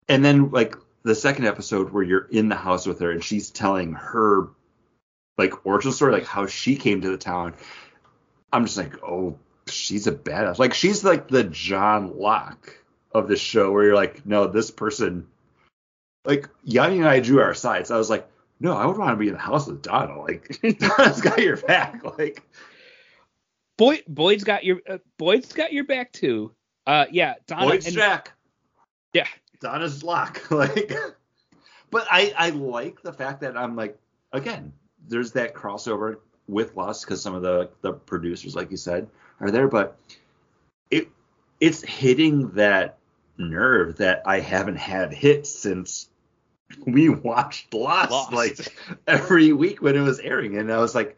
[0.07, 3.49] and then like the second episode where you're in the house with her and she's
[3.49, 4.49] telling her
[5.37, 7.53] like origin story like how she came to the town
[8.51, 9.37] i'm just like oh
[9.67, 10.59] she's a badass.
[10.59, 12.77] Like she's like the john locke
[13.13, 15.27] of the show where you're like no this person
[16.25, 17.91] like yanni and i drew our sides.
[17.91, 18.27] I was like
[18.59, 21.57] no i would want to be in the house with donna like donna's got your
[21.57, 22.03] back.
[22.17, 22.43] Like
[23.77, 26.51] boyd boyd's got your uh, boyd's got your back too.
[26.85, 28.33] Uh yeah Donna Boyd's and, jack.
[29.13, 29.27] Yeah
[29.59, 30.41] Donna's Locke.
[30.51, 30.91] Like,
[31.91, 33.97] but I I like the fact that I'm like
[34.31, 34.73] again,
[35.07, 39.07] there's that crossover with Lost because some of the the producers, like you said,
[39.39, 39.97] are there, but
[40.89, 41.09] it
[41.59, 42.97] it's hitting that
[43.37, 46.09] nerve that I haven't had hit since
[46.85, 48.33] we watched Lost, Lost.
[48.33, 48.75] like
[49.07, 51.17] every week when it was airing, and I was like,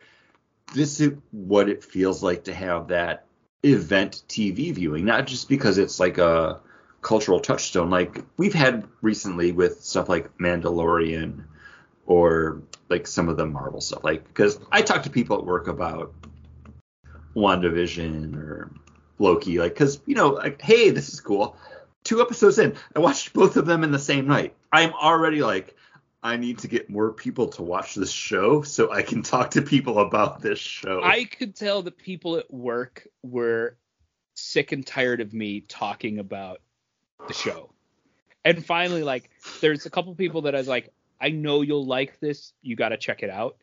[0.73, 3.25] this is what it feels like to have that
[3.63, 6.59] event TV viewing, not just because it's like a
[7.01, 11.43] cultural touchstone like we've had recently with stuff like Mandalorian
[12.07, 14.03] or like some of the Marvel stuff.
[14.03, 16.13] Like because I talk to people at work about
[17.35, 18.71] WandaVision or
[19.19, 21.55] Loki, like because you know, like hey, this is cool.
[22.03, 24.55] Two episodes in, I watched both of them in the same night.
[24.71, 25.75] I'm already like,
[26.23, 29.61] I need to get more people to watch this show so I can talk to
[29.61, 31.01] people about this show.
[31.03, 33.77] i could tell the people at work were
[34.35, 36.61] sick and tired of me talking about
[37.27, 37.71] the show.
[38.45, 39.29] And finally like
[39.61, 42.53] there's a couple people that i was like i know you'll like this.
[42.61, 43.57] You got to check it out.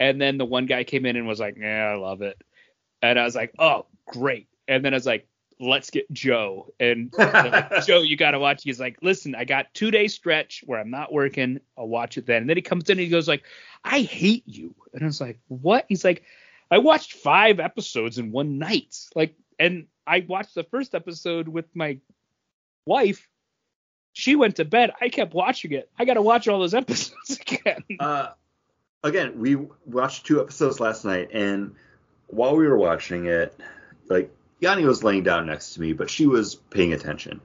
[0.00, 2.40] And then the one guy came in and was like yeah i love it.
[3.02, 4.48] And i was like oh great.
[4.68, 5.26] And then i was like
[5.60, 6.72] let's get joe.
[6.80, 8.62] And like, joe you got to watch.
[8.62, 11.60] He's like listen i got two day stretch where i'm not working.
[11.76, 12.42] I'll watch it then.
[12.42, 13.42] And then he comes in and he goes like
[13.84, 14.74] i hate you.
[14.94, 15.84] And i was like what?
[15.88, 16.22] He's like
[16.70, 18.96] i watched five episodes in one night.
[19.14, 21.98] Like and i watched the first episode with my
[22.86, 23.28] wife
[24.12, 27.82] she went to bed i kept watching it i gotta watch all those episodes again
[28.00, 28.28] uh,
[29.04, 29.56] again, we
[29.86, 31.74] watched two episodes last night, and
[32.28, 33.58] while we were watching it,
[34.08, 37.40] like Yanni was laying down next to me, but she was paying attention.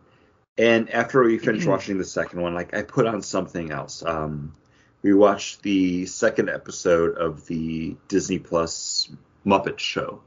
[0.57, 4.03] And after we finished watching the second one, like I put on something else.
[4.05, 4.53] Um,
[5.01, 9.09] we watched the second episode of the Disney Plus
[9.45, 10.21] Muppet Show,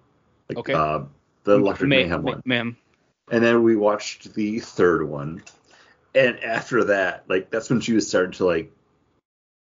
[0.49, 0.73] like Okay.
[0.73, 1.03] uh,
[1.45, 2.43] the Electric Ma- Mayhem ma- one.
[2.45, 2.77] ma'am
[3.31, 5.43] And then we watched the third one.
[6.15, 8.73] and after that, like that's when she was starting to like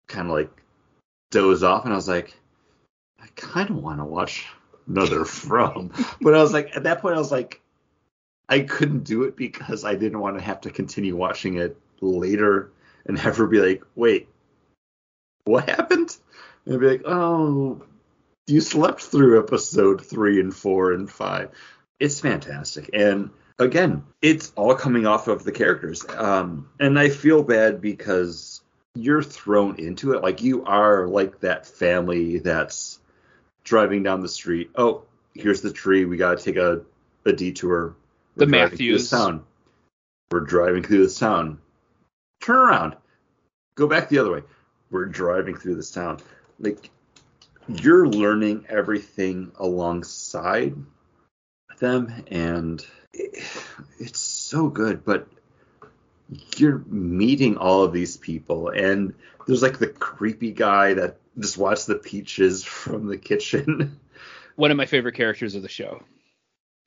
[0.07, 0.51] kind of like
[1.31, 2.35] doze off, and I was like,
[3.21, 4.45] I kind of want to watch
[4.87, 5.91] another From,
[6.21, 7.61] but I was like, at that point, I was like,
[8.49, 12.71] I couldn't do it because I didn't want to have to continue watching it later
[13.05, 14.27] and have her be like, wait,
[15.45, 16.15] what happened?
[16.65, 17.81] And I'd be like, oh,
[18.47, 21.51] you slept through episode three and four and five.
[21.99, 22.89] It's fantastic.
[22.93, 23.29] And
[23.59, 26.05] again, it's all coming off of the characters.
[26.09, 28.61] Um, and I feel bad because
[28.95, 30.21] you're thrown into it.
[30.21, 32.99] Like you are like that family that's
[33.63, 34.71] driving down the street.
[34.75, 36.05] Oh, here's the tree.
[36.05, 36.81] We got to take a,
[37.25, 37.95] a detour.
[38.35, 39.09] The We're through Matthews.
[39.09, 39.43] town.
[40.31, 41.59] We're driving through this town.
[42.41, 42.95] Turn around.
[43.75, 44.41] Go back the other way.
[44.91, 46.19] We're driving through this town.
[46.59, 46.89] Like
[47.67, 50.75] you're learning everything alongside
[51.79, 55.27] them and it's so good but
[56.57, 59.13] you're meeting all of these people and
[59.45, 63.99] there's like the creepy guy that just watched the peaches from the kitchen
[64.55, 66.03] One of my favorite characters of the show.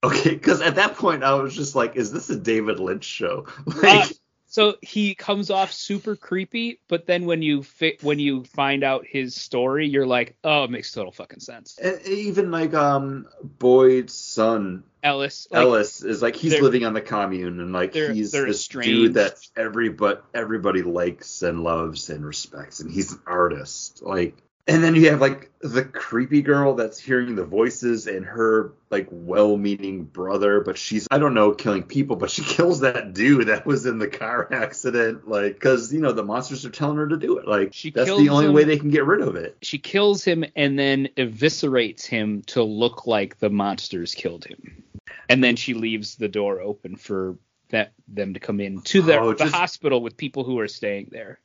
[0.05, 3.47] okay because at that point i was just like is this a david lynch show
[3.67, 4.16] Uh, like
[4.57, 9.05] so he comes off super creepy, but then when you fi- when you find out
[9.07, 11.77] his story, you're like, oh, it makes total fucking sense.
[11.79, 17.03] and even like um boyd's son Ellis, like, Ellis is like he's living on the
[17.03, 18.89] commune and like they're- he's they're this estranged.
[18.89, 24.37] dude that every but everybody likes and loves and respects and he's an artist like
[24.69, 29.07] and then you have like the creepy girl that's hearing the voices and her like
[29.11, 33.67] well-meaning brother but she's I don't know killing people but she kills that dude that
[33.67, 37.17] was in the car accident like because you know the monsters are telling her to
[37.17, 38.53] do it like She that's the only him.
[38.53, 42.63] way they can get rid of it she kills him and then eviscerates him to
[42.63, 44.83] look like the monsters killed him.
[45.29, 47.37] And then she leaves the door open for
[47.71, 50.69] that them to come in to the, Oh, the just- hospital with people who are
[50.69, 51.41] staying there.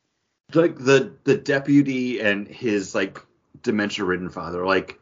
[0.56, 3.20] Like the the deputy and his like
[3.62, 5.00] dementia ridden father like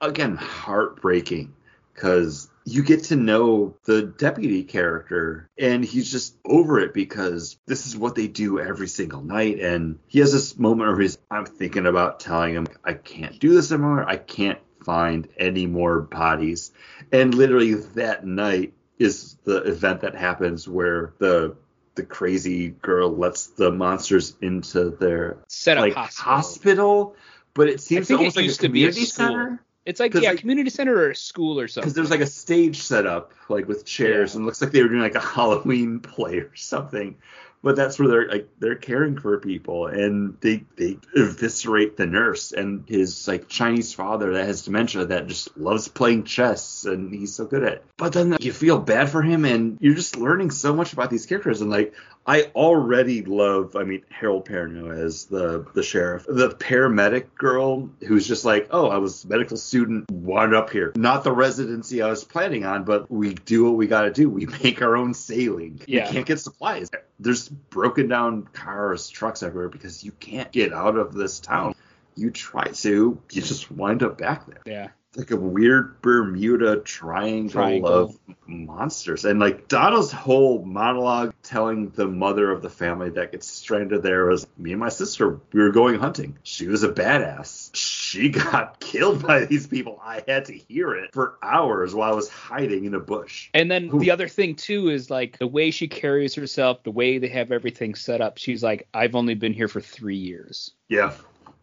[0.00, 1.54] again heartbreaking
[1.94, 7.86] because you get to know the deputy character and he's just over it because this
[7.86, 9.60] is what they do every single night.
[9.60, 13.54] And he has this moment where he's i'm thinking about telling him i can't do
[13.54, 14.04] this anymore.
[14.06, 16.72] I can't find any more bodies.
[17.12, 21.56] And literally that night is the event that happens where the
[21.96, 26.32] the crazy girl lets the monsters into their Set like hospital.
[26.32, 27.16] hospital,
[27.54, 29.26] but it seems it almost like a used to be a community school.
[29.26, 31.86] center It's like yeah, like- community center or a school or something.
[31.86, 34.36] because there's like a stage set up like with chairs Yeah.
[34.38, 37.16] and it looks like they were doing like a Halloween play or something.
[37.62, 42.52] But that's where they're like they're caring for people and they they eviscerate the nurse
[42.52, 47.34] and his like Chinese father that has dementia that just loves playing chess and he's
[47.34, 47.84] so good at it.
[47.96, 51.26] But then you feel bad for him and you're just learning so much about these
[51.26, 51.94] characters and like
[52.26, 56.26] I already love I mean Harold Perrineau as the the sheriff.
[56.28, 60.92] The paramedic girl who's just like, "Oh, I was a medical student, wound up here.
[60.96, 64.28] Not the residency I was planning on, but we do what we got to do.
[64.28, 65.80] We make our own sailing.
[65.86, 66.06] Yeah.
[66.06, 66.90] We can't get supplies.
[67.20, 71.74] There's broken down cars, trucks everywhere because you can't get out of this town.
[72.16, 74.88] You try to, you just wind up back there yeah.
[75.16, 77.92] Like a weird Bermuda triangle, Triangle.
[77.92, 79.24] of monsters.
[79.24, 84.26] And like Donna's whole monologue telling the mother of the family that gets stranded there
[84.26, 86.36] was me and my sister, we were going hunting.
[86.42, 87.70] She was a badass.
[87.74, 90.00] She got killed by these people.
[90.04, 93.48] I had to hear it for hours while I was hiding in a bush.
[93.54, 93.98] And then Ooh.
[93.98, 97.52] the other thing too is like the way she carries herself, the way they have
[97.52, 98.38] everything set up.
[98.38, 101.12] She's like, I've only been here for three years, Yeah.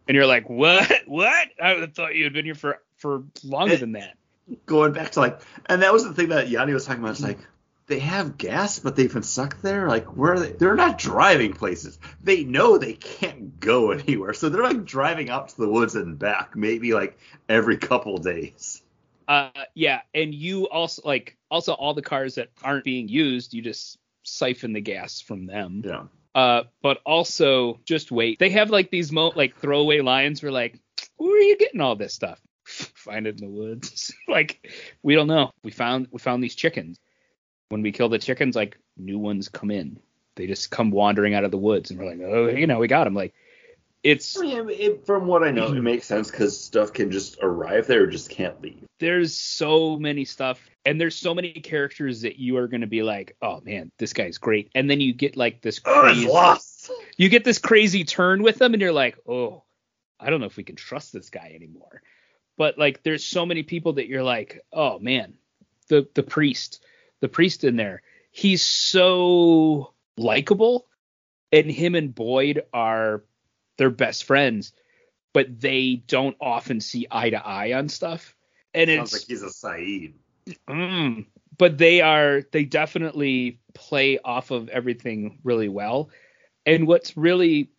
[0.08, 0.90] and you're like, what?
[1.06, 1.48] What?
[1.62, 4.16] I thought you had been here for for longer than that.
[4.66, 7.12] Going back to like, and that was the thing that Yanni was talking about.
[7.12, 7.38] It's like,
[7.86, 9.88] they have gas, but they've been stuck there.
[9.88, 10.52] Like, where are they?
[10.52, 11.98] They're not driving places.
[12.22, 16.18] They know they can't go anywhere, so they're like driving out to the woods and
[16.18, 17.18] back, maybe like
[17.48, 18.82] every couple days.
[19.26, 23.62] Uh, yeah, and you also like also all the cars that aren't being used, you
[23.62, 25.82] just siphon the gas from them.
[25.84, 26.04] Yeah.
[26.34, 28.38] Uh, but also just wait.
[28.38, 30.78] They have like these mo like throwaway lines where like,
[31.16, 32.40] where are you getting all this stuff?
[32.94, 34.14] Find it in the woods.
[34.28, 34.70] like
[35.02, 35.52] we don't know.
[35.62, 36.98] We found we found these chickens.
[37.68, 39.98] When we kill the chickens, like new ones come in.
[40.36, 42.88] They just come wandering out of the woods, and we're like, oh, you know, we
[42.88, 43.14] got them.
[43.14, 43.34] Like
[44.02, 45.82] it's oh, I mean, it, from what I know, it mhm.
[45.82, 48.84] makes sense because stuff can just arrive there or just can't leave.
[48.98, 53.02] there's so many stuff and there's so many characters that you are going to be
[53.02, 56.32] like oh man this guy's great and then you get like this Oh, crazy it's
[56.32, 56.90] lost.
[57.16, 59.62] you get this crazy turn with them and you're like oh
[60.20, 62.02] i don't know if we can trust this guy anymore
[62.56, 65.34] but like there's so many people that you're like oh man
[65.88, 66.84] the the priest
[67.20, 68.02] the priest in there
[68.34, 70.86] he's so likable,
[71.52, 73.24] and him and Boyd are
[73.78, 74.72] their best friends,
[75.32, 78.34] but they don't often see eye to eye on stuff.
[78.74, 80.14] And it Sounds it's like he's a Sayid.
[80.68, 81.26] Mm,
[81.56, 86.10] but they are they definitely play off of everything really well.
[86.66, 87.70] And what's really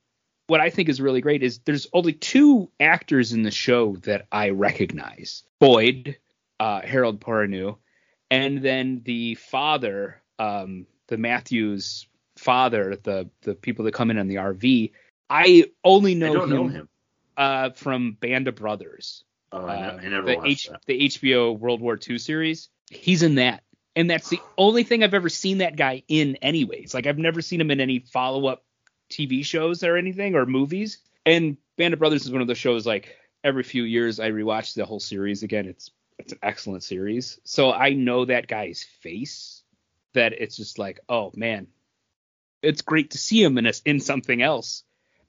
[0.47, 4.27] what I think is really great is there's only two actors in the show that
[4.31, 5.43] I recognize.
[5.59, 6.17] Boyd,
[6.59, 7.77] uh, Harold Perrineau,
[8.29, 14.27] and then the father, um, the Matthews father, the the people that come in on
[14.27, 14.91] the RV.
[15.29, 16.89] I only I know, don't him, know him.
[17.37, 19.25] Uh, from Band of Brothers
[19.55, 20.81] Oh, I, uh, I never the watched H that.
[20.85, 22.67] the HBO World War II series.
[22.91, 23.63] He's in that,
[23.95, 26.35] and that's the only thing I've ever seen that guy in.
[26.37, 28.64] Anyways, like I've never seen him in any follow up
[29.09, 30.99] TV shows or anything or movies.
[31.25, 34.73] And Band of Brothers is one of those shows like every few years I rewatch
[34.73, 35.67] the whole series again.
[35.67, 37.39] It's it's an excellent series.
[37.43, 39.63] So I know that guy's face.
[40.13, 41.67] That it's just like, oh man,
[42.61, 44.83] it's great to see him in a, in something else.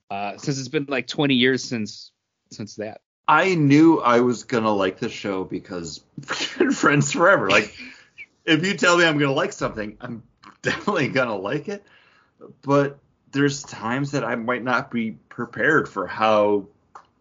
[0.08, 2.12] Uh, since it's been like 20 years since
[2.52, 3.00] since that.
[3.28, 7.50] I knew I was gonna like the show because friends forever.
[7.50, 7.74] Like,
[8.44, 10.22] if you tell me I'm gonna like something, I'm
[10.62, 11.84] definitely gonna like it.
[12.62, 13.00] But
[13.32, 16.66] there's times that I might not be prepared for how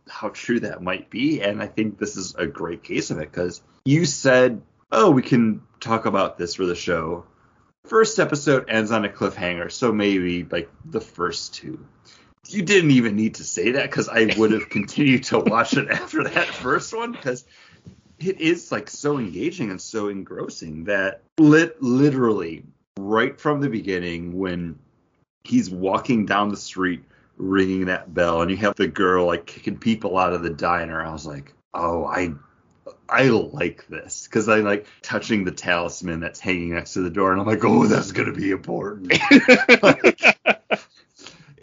[0.07, 3.31] how true that might be, and I think this is a great case of it
[3.31, 7.25] because you said, "Oh, we can talk about this for the show."
[7.85, 11.85] First episode ends on a cliffhanger, so maybe like the first two
[12.49, 15.89] you didn't even need to say that because I would have continued to watch it
[15.91, 17.45] after that first one because
[18.19, 22.63] it is like so engaging and so engrossing that lit literally
[22.97, 24.79] right from the beginning when
[25.47, 27.03] he's walking down the street
[27.37, 31.01] ringing that bell and you have the girl like kicking people out of the diner.
[31.01, 32.33] I was like oh I
[33.07, 34.25] I like this.
[34.25, 37.63] Because I like touching the talisman that's hanging next to the door and I'm like
[37.63, 39.13] oh that's gonna be important.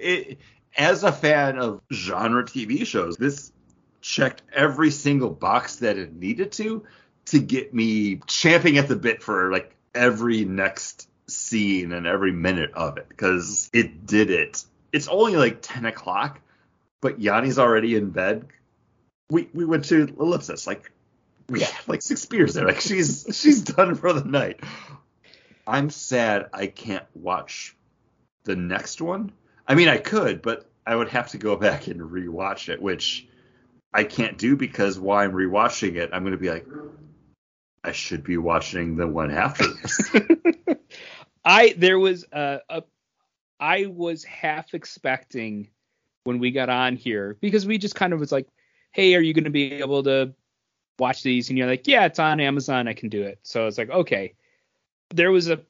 [0.04, 0.38] It,
[0.76, 3.52] as a fan of genre TV shows, this
[4.00, 6.84] checked every single box that it needed to
[7.26, 12.72] to get me champing at the bit for like every next scene and every minute
[12.74, 14.64] of it because it did it.
[14.92, 16.40] It's only like 10 o'clock,
[17.00, 18.46] but Yanni's already in bed.
[19.30, 20.90] We we went to Ellipsis like
[21.48, 22.66] we had like six beers there.
[22.66, 24.60] Like she's she's done for the night.
[25.66, 27.76] I'm sad I can't watch
[28.44, 29.32] the next one.
[29.66, 33.26] I mean, I could, but I would have to go back and rewatch it, which
[33.92, 36.66] I can't do because while I'm rewatching it, I'm going to be like,
[37.84, 40.10] I should be watching the one after this.
[41.44, 42.82] I there was a, a
[43.60, 45.68] I was half expecting
[46.24, 48.46] when we got on here because we just kind of was like,
[48.92, 50.34] hey, are you going to be able to
[50.98, 51.48] watch these?
[51.48, 53.38] And you're like, yeah, it's on Amazon, I can do it.
[53.42, 54.34] So it's like, okay.
[55.14, 55.60] There was a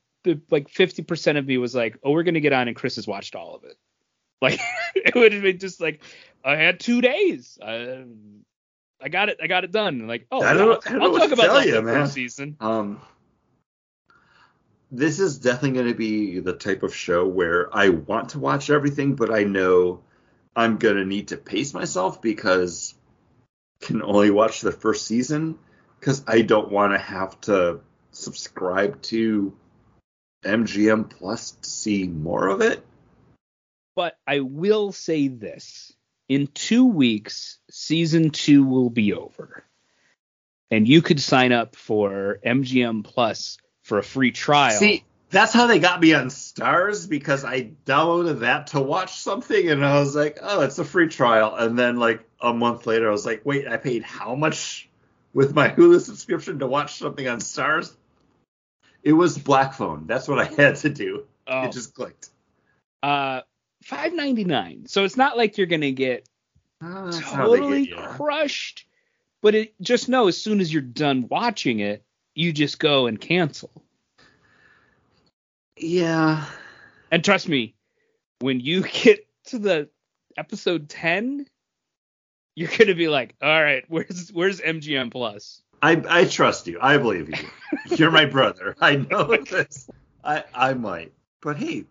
[0.50, 3.06] like 50% of me was like, oh, we're going to get on and Chris has
[3.08, 3.76] watched all of it.
[4.42, 4.58] Like
[4.96, 6.00] it would have been just like
[6.44, 7.58] I had two days.
[7.64, 8.02] I,
[9.00, 9.38] I got it.
[9.40, 10.08] I got it done.
[10.08, 12.08] Like oh, I don't- I I'll what talk to about that you, man.
[12.08, 12.56] season.
[12.58, 13.00] Um,
[14.95, 18.68] this is definitely going to be the type of show where I want to watch
[18.68, 20.03] everything, but I know
[20.55, 22.95] I'm going to need to pace myself because
[23.80, 25.59] I can only watch the first season
[25.99, 27.80] because I don't want to have to
[28.11, 29.57] subscribe to
[30.45, 32.84] MGM Plus to see more of it.
[33.97, 35.95] But I will say this:
[36.28, 39.64] in two weeks, season two will be over,
[40.70, 43.57] and you could sign up for MGM Plus
[43.93, 44.70] for a free trial.
[44.70, 49.68] See, that's how they got me on Starz because I downloaded that to watch something
[49.68, 51.55] and I was like, oh, it's a free trial.
[51.55, 54.88] And then like a month later, I was like, wait, I paid how much
[55.34, 57.95] with my Hulu subscription to watch something on Starz?
[59.03, 60.07] It was Black Phone.
[60.07, 61.24] That's what I had to do.
[61.47, 62.30] Oh, It just clicked.
[63.03, 63.43] uh,
[63.82, 64.86] five ninety nine.
[64.86, 66.26] So it's not like you're gonna get
[66.82, 68.86] Oh, that's how they totally get crushed.
[69.43, 72.03] But it just know as soon as you're done watching it,
[72.35, 73.70] you just go and cancel.
[75.76, 76.45] Yeah.
[77.11, 77.74] And trust me,
[78.41, 79.89] when you get to the
[80.37, 81.47] episode 10,
[82.55, 85.62] you're gonna be like, all right, where's where's MGM Plus?
[85.80, 86.78] I, I trust you.
[86.80, 87.49] I believe you.
[87.97, 88.76] You're my brother.
[88.80, 89.91] I know this.
[90.22, 91.12] I I might.
[91.41, 91.87] But hey,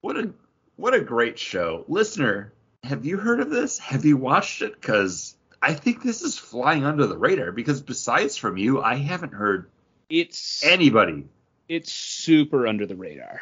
[0.00, 0.32] what a
[0.74, 1.84] what a great show.
[1.86, 2.52] Listener,
[2.82, 3.78] have you heard of this?
[3.78, 4.80] Have you watched it?
[4.80, 5.35] Because
[5.66, 9.68] I think this is flying under the radar because besides from you, I haven't heard
[10.08, 11.26] It's anybody.
[11.68, 13.40] it's super under the radar.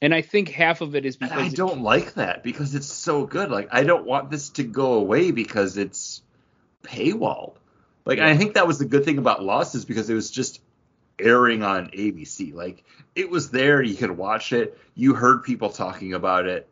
[0.00, 2.90] And I think half of it is And because I don't like that because it's
[2.90, 3.50] so good.
[3.50, 6.22] Like I don't want this to go away because it's
[6.82, 7.56] paywalled.
[8.06, 10.62] Like I think that was the good thing about Lost is because it was just
[11.18, 12.54] airing on ABC.
[12.54, 12.84] Like
[13.14, 14.78] it was there, you could watch it.
[14.94, 16.69] You heard people talking about it.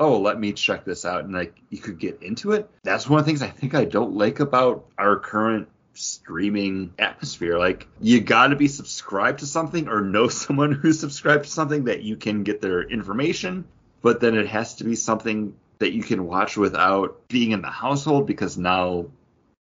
[0.00, 2.70] Oh, let me check this out, and like you could get into it.
[2.84, 7.58] That's one of the things I think I don't like about our current streaming atmosphere.
[7.58, 11.84] Like you got to be subscribed to something or know someone who's subscribed to something
[11.84, 13.66] that you can get their information,
[14.02, 17.70] but then it has to be something that you can watch without being in the
[17.70, 19.06] household because now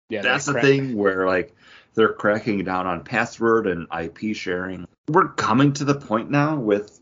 [0.09, 1.53] yeah, that's the crack- thing where like
[1.93, 4.87] they're cracking down on password and IP sharing.
[5.07, 6.99] We're coming to the point now with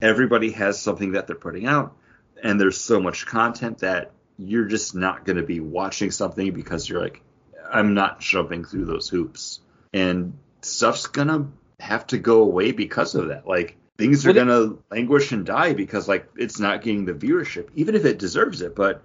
[0.00, 1.96] everybody has something that they're putting out
[2.42, 6.88] and there's so much content that you're just not going to be watching something because
[6.88, 7.22] you're like
[7.72, 9.60] I'm not jumping through those hoops.
[9.92, 13.46] And stuff's gonna have to go away because of that.
[13.46, 17.68] Like things are well, gonna languish and die because like it's not getting the viewership,
[17.74, 18.74] even if it deserves it.
[18.74, 19.02] But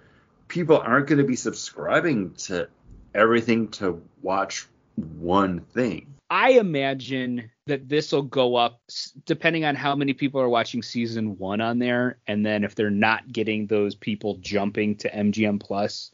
[0.47, 2.67] people aren't gonna be subscribing to
[3.13, 6.15] everything to watch one thing.
[6.29, 8.81] I imagine that this will go up
[9.25, 12.89] depending on how many people are watching season one on there, and then if they're
[12.89, 16.11] not getting those people jumping to MGM Plus,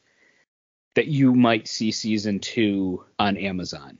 [0.95, 3.97] that you might see season two on Amazon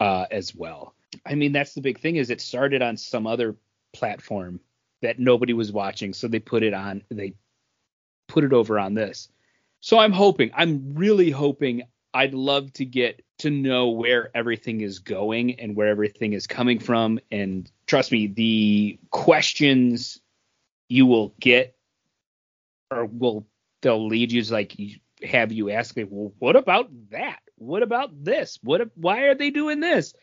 [0.00, 0.94] uh, as well.
[1.26, 3.56] I mean, that's the big thing is it started on some other
[3.92, 4.60] platform
[5.02, 7.02] that nobody was watching, so they put it on.
[7.10, 7.34] They
[8.28, 9.28] put it over on this.
[9.80, 10.50] So I'm hoping.
[10.54, 11.82] I'm really hoping.
[12.14, 16.78] I'd love to get to know where everything is going and where everything is coming
[16.78, 17.18] from.
[17.32, 20.20] And trust me, the questions
[20.88, 21.76] you will get
[22.90, 23.46] or will
[23.82, 24.76] they'll lead you to like
[25.24, 27.40] have you ask me, well, what about that?
[27.56, 28.58] What about this?
[28.62, 28.90] What?
[28.94, 30.14] Why are they doing this?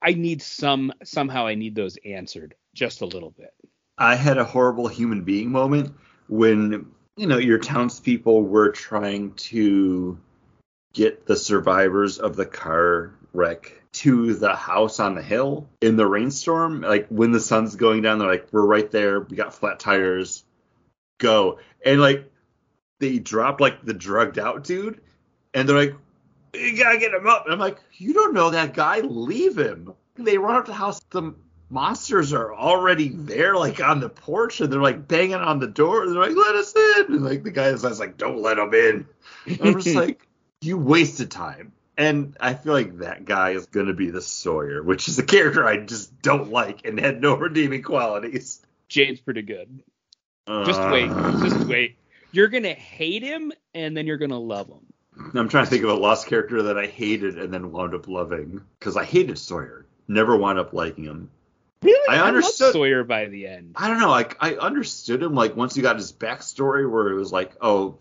[0.00, 3.52] I need some somehow I need those answered just a little bit.
[3.96, 5.94] I had a horrible human being moment
[6.28, 6.86] when
[7.16, 10.18] you know your townspeople were trying to
[10.94, 16.06] get the survivors of the car wreck to the house on the hill in the
[16.06, 16.80] rainstorm.
[16.80, 19.20] Like when the sun's going down, they're like, "We're right there.
[19.20, 20.44] We got flat tires.
[21.18, 22.30] Go!" And like
[23.00, 25.00] they drop like the drugged out dude,
[25.52, 25.94] and they're like,
[26.54, 29.00] "You gotta get him up." And I'm like, "You don't know that guy.
[29.00, 31.00] Leave him." They run up to the house.
[31.10, 31.34] The
[31.70, 36.06] monsters are already there, like on the porch, and they're like banging on the door.
[36.06, 39.06] They're like, "Let us in!" And like the guy is like, "Don't let him in."
[39.46, 40.23] And I'm just like,
[40.64, 44.82] "You wasted time." And I feel like that guy is going to be the Sawyer,
[44.82, 48.60] which is a character I just don't like and had no redeeming qualities.
[48.88, 49.80] Jade's pretty good.
[50.48, 51.96] Uh, just wait, just wait
[52.34, 54.84] you're gonna hate him and then you're gonna love him.
[55.34, 58.08] I'm trying to think of a lost character that I hated and then wound up
[58.08, 59.86] loving because I hated Sawyer.
[60.08, 61.30] Never wound up liking him.
[61.82, 62.08] Really?
[62.08, 63.74] I understood I Sawyer by the end.
[63.76, 64.10] I don't know.
[64.10, 67.98] Like I understood him like once you got his backstory where it was like, oh,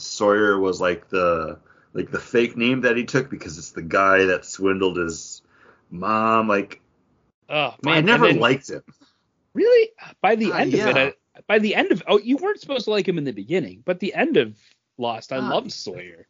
[0.00, 1.60] Sawyer was like the
[1.98, 5.42] like the fake name that he took because it's the guy that swindled his
[5.90, 6.46] mom.
[6.46, 6.80] Like,
[7.48, 8.82] oh man, I never then, liked him.
[9.52, 9.90] Really?
[10.22, 10.88] By the uh, end yeah.
[10.88, 11.18] of it,
[11.48, 13.98] by the end of oh, you weren't supposed to like him in the beginning, but
[13.98, 14.56] the end of
[14.96, 16.28] Lost, I uh, loved Sawyer.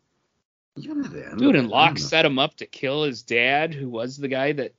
[0.76, 0.94] Yeah,
[1.36, 4.74] Dude, and Locke set him up to kill his dad, who was the guy that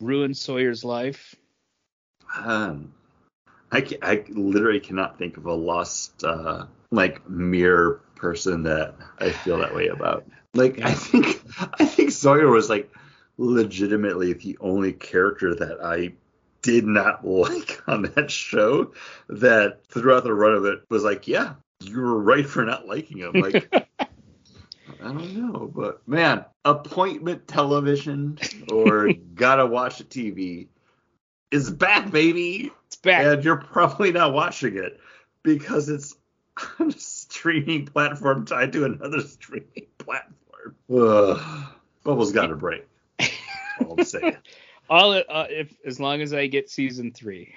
[0.00, 1.34] ruined Sawyer's life.
[2.36, 2.94] Um,
[3.72, 9.58] I, I literally cannot think of a lost uh, like mirror person that I feel
[9.58, 10.26] that way about.
[10.54, 10.80] Like.
[10.80, 12.92] I think I think Sawyer was like
[13.38, 16.12] legitimately the only character that I
[16.62, 18.92] did not like on that show
[19.28, 23.18] that throughout the run of it was like, yeah, you were right for not liking
[23.18, 23.32] him.
[23.32, 23.72] Like,
[24.02, 28.38] I don't know, but man, appointment television
[28.70, 30.68] or gotta watch a TV
[31.50, 32.70] is back, baby.
[32.86, 33.24] It's back.
[33.24, 35.00] And you're probably not watching it
[35.42, 36.14] because it's
[36.78, 36.98] on a
[37.40, 40.76] streaming platform tied to another streaming platform.
[40.94, 41.68] Ugh.
[42.04, 42.86] Bubbles got a break.
[43.80, 44.36] all I'm saying
[44.90, 47.54] all uh, if as long as I get season three.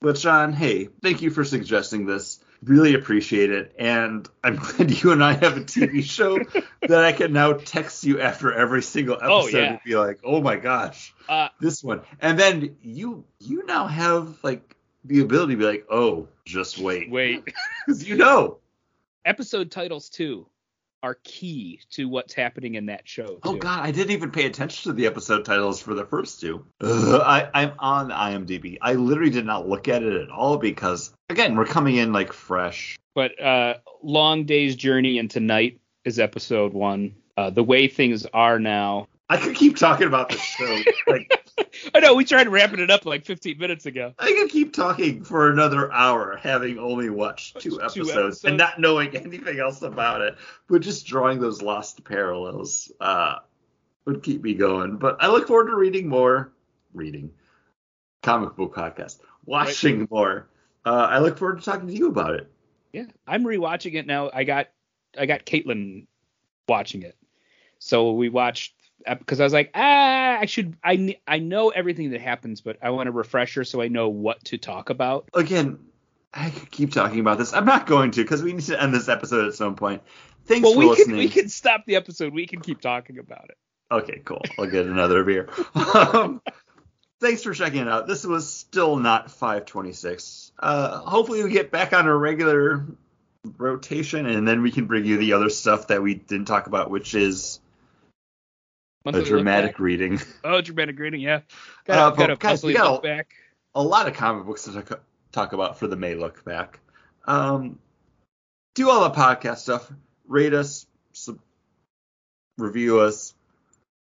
[0.00, 2.42] But Sean, hey, thank you for suggesting this.
[2.62, 6.38] Really appreciate it, and I'm glad you and I have a TV show
[6.80, 9.70] that I can now text you after every single episode oh, yeah.
[9.72, 14.42] and be like, "Oh my gosh, uh, this one," and then you you now have
[14.42, 17.44] like the ability to be like, "Oh, just wait, wait,"
[17.86, 18.58] because you know.
[19.24, 20.46] Episode titles too
[21.02, 23.38] are key to what's happening in that show.
[23.42, 23.56] Oh, too.
[23.56, 26.64] Oh God, I didn't even pay attention to the episode titles for the first two.
[26.80, 28.78] Ugh, I, I'm on IMDb.
[28.80, 32.32] I literally did not look at it at all because again, we're coming in like
[32.32, 32.98] fresh.
[33.14, 37.14] But uh, Long Day's Journey into Night is episode one.
[37.36, 39.08] Uh, the way things are now.
[39.30, 40.82] I could keep talking about this show.
[41.06, 41.32] like
[41.94, 44.12] I know we tried wrapping it up like 15 minutes ago.
[44.18, 48.56] I could keep talking for another hour, having only watched two, two episodes, episodes, and
[48.58, 50.36] not knowing anything else about it,
[50.68, 52.90] but just drawing those lost parallels.
[53.00, 53.36] Uh,
[54.04, 54.96] would keep me going.
[54.96, 56.52] But I look forward to reading more,
[56.92, 57.30] reading
[58.22, 60.10] comic book podcast, watching right.
[60.10, 60.48] more.
[60.84, 62.50] Uh, I look forward to talking to you about it.
[62.92, 64.30] Yeah, I'm rewatching it now.
[64.32, 64.68] I got
[65.16, 66.06] I got Caitlin
[66.68, 67.16] watching it,
[67.78, 68.74] so we watched
[69.06, 72.90] because I was like, ah, I should I I know everything that happens, but I
[72.90, 75.28] want a refresher so I know what to talk about.
[75.34, 75.78] Again,
[76.32, 77.52] I could keep talking about this.
[77.52, 80.02] I'm not going to because we need to end this episode at some point.
[80.46, 81.08] Thanks well, for we listening.
[81.08, 82.32] Can, we can stop the episode.
[82.32, 83.58] We can keep talking about it.
[83.92, 84.42] Okay, cool.
[84.58, 85.48] I'll get another beer.
[85.74, 86.40] um,
[87.20, 88.06] thanks for checking it out.
[88.06, 90.52] This was still not 526.
[90.58, 92.86] Uh, hopefully we get back on a regular
[93.56, 96.90] rotation and then we can bring you the other stuff that we didn't talk about,
[96.90, 97.58] which is
[99.04, 100.20] Monthly a dramatic reading.
[100.44, 101.40] Oh, dramatic reading, yeah.
[101.86, 103.32] Got, uh, got a guys, we got a, back.
[103.74, 105.02] a lot of comic books to talk,
[105.32, 106.80] talk about for the May look back.
[107.24, 107.78] Um,
[108.74, 109.90] do all the podcast stuff.
[110.28, 111.38] Rate us, sub,
[112.58, 113.34] review us,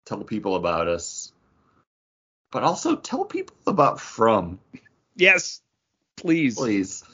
[0.04, 1.32] tell people about us,
[2.50, 4.58] but also tell people about From.
[5.16, 5.60] Yes,
[6.16, 6.56] please.
[6.56, 7.04] Please.